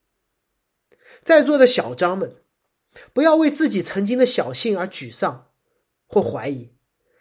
[1.22, 2.36] 在座的小张们，
[3.12, 5.50] 不要为自己曾经的小信而沮丧
[6.06, 6.70] 或怀疑，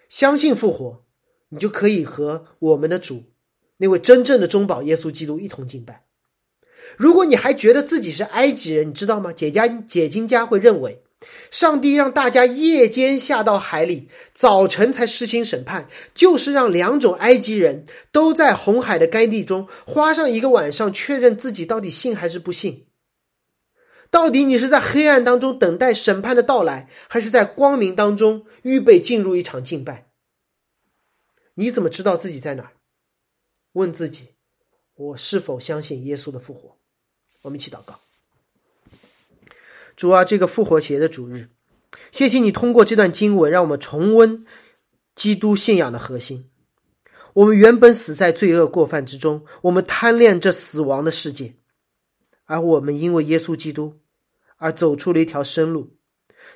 [0.10, 1.06] 相信复活，
[1.50, 3.24] 你就可以和我们的主，
[3.78, 6.06] 那位真正的中保耶稣基督一同敬拜。
[6.96, 9.34] 如果你还觉得自己是埃及人，你知道吗？
[9.34, 11.04] 解家解经家会认为，
[11.50, 22.86] 上帝让大家夜间下到海里，早晨才施行审判，就是让两种埃及人都在红海的干地中花上一个晚上，确认自己到底信还是不信。
[24.10, 30.08] 到底你是在黑暗当中等待审判的到来，还是在光明当中预备进入一场敬拜？
[31.56, 32.72] 你怎么知道自己在哪儿？
[33.74, 34.30] 问自己：
[34.96, 36.78] 我是否相信耶稣的复活？
[37.42, 38.00] 我们一起祷告。
[39.98, 41.50] 主啊，这个复活节的主日，
[42.12, 44.46] 谢谢你通过这段经文，让我们重温
[45.16, 46.52] 基督信仰的核心。
[47.34, 51.56] 我们原本死在罪恶过犯之中，我们贪恋这死亡的世界，
[52.46, 54.00] 而我们因为耶稣基督
[54.58, 55.98] 而走出了一条生路。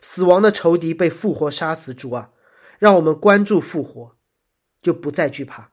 [0.01, 1.95] 死亡的仇敌被复活杀死。
[1.95, 2.29] 主啊，
[2.77, 4.15] 让我们关注复活，
[4.83, 5.71] 就不再惧怕，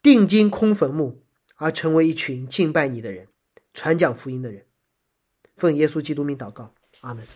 [0.00, 1.24] 定睛空坟墓，
[1.56, 3.26] 而成为一群敬拜你的人，
[3.74, 4.64] 传讲福音的人。
[5.56, 6.72] 奉耶稣基督名祷告。
[7.00, 7.26] 阿门。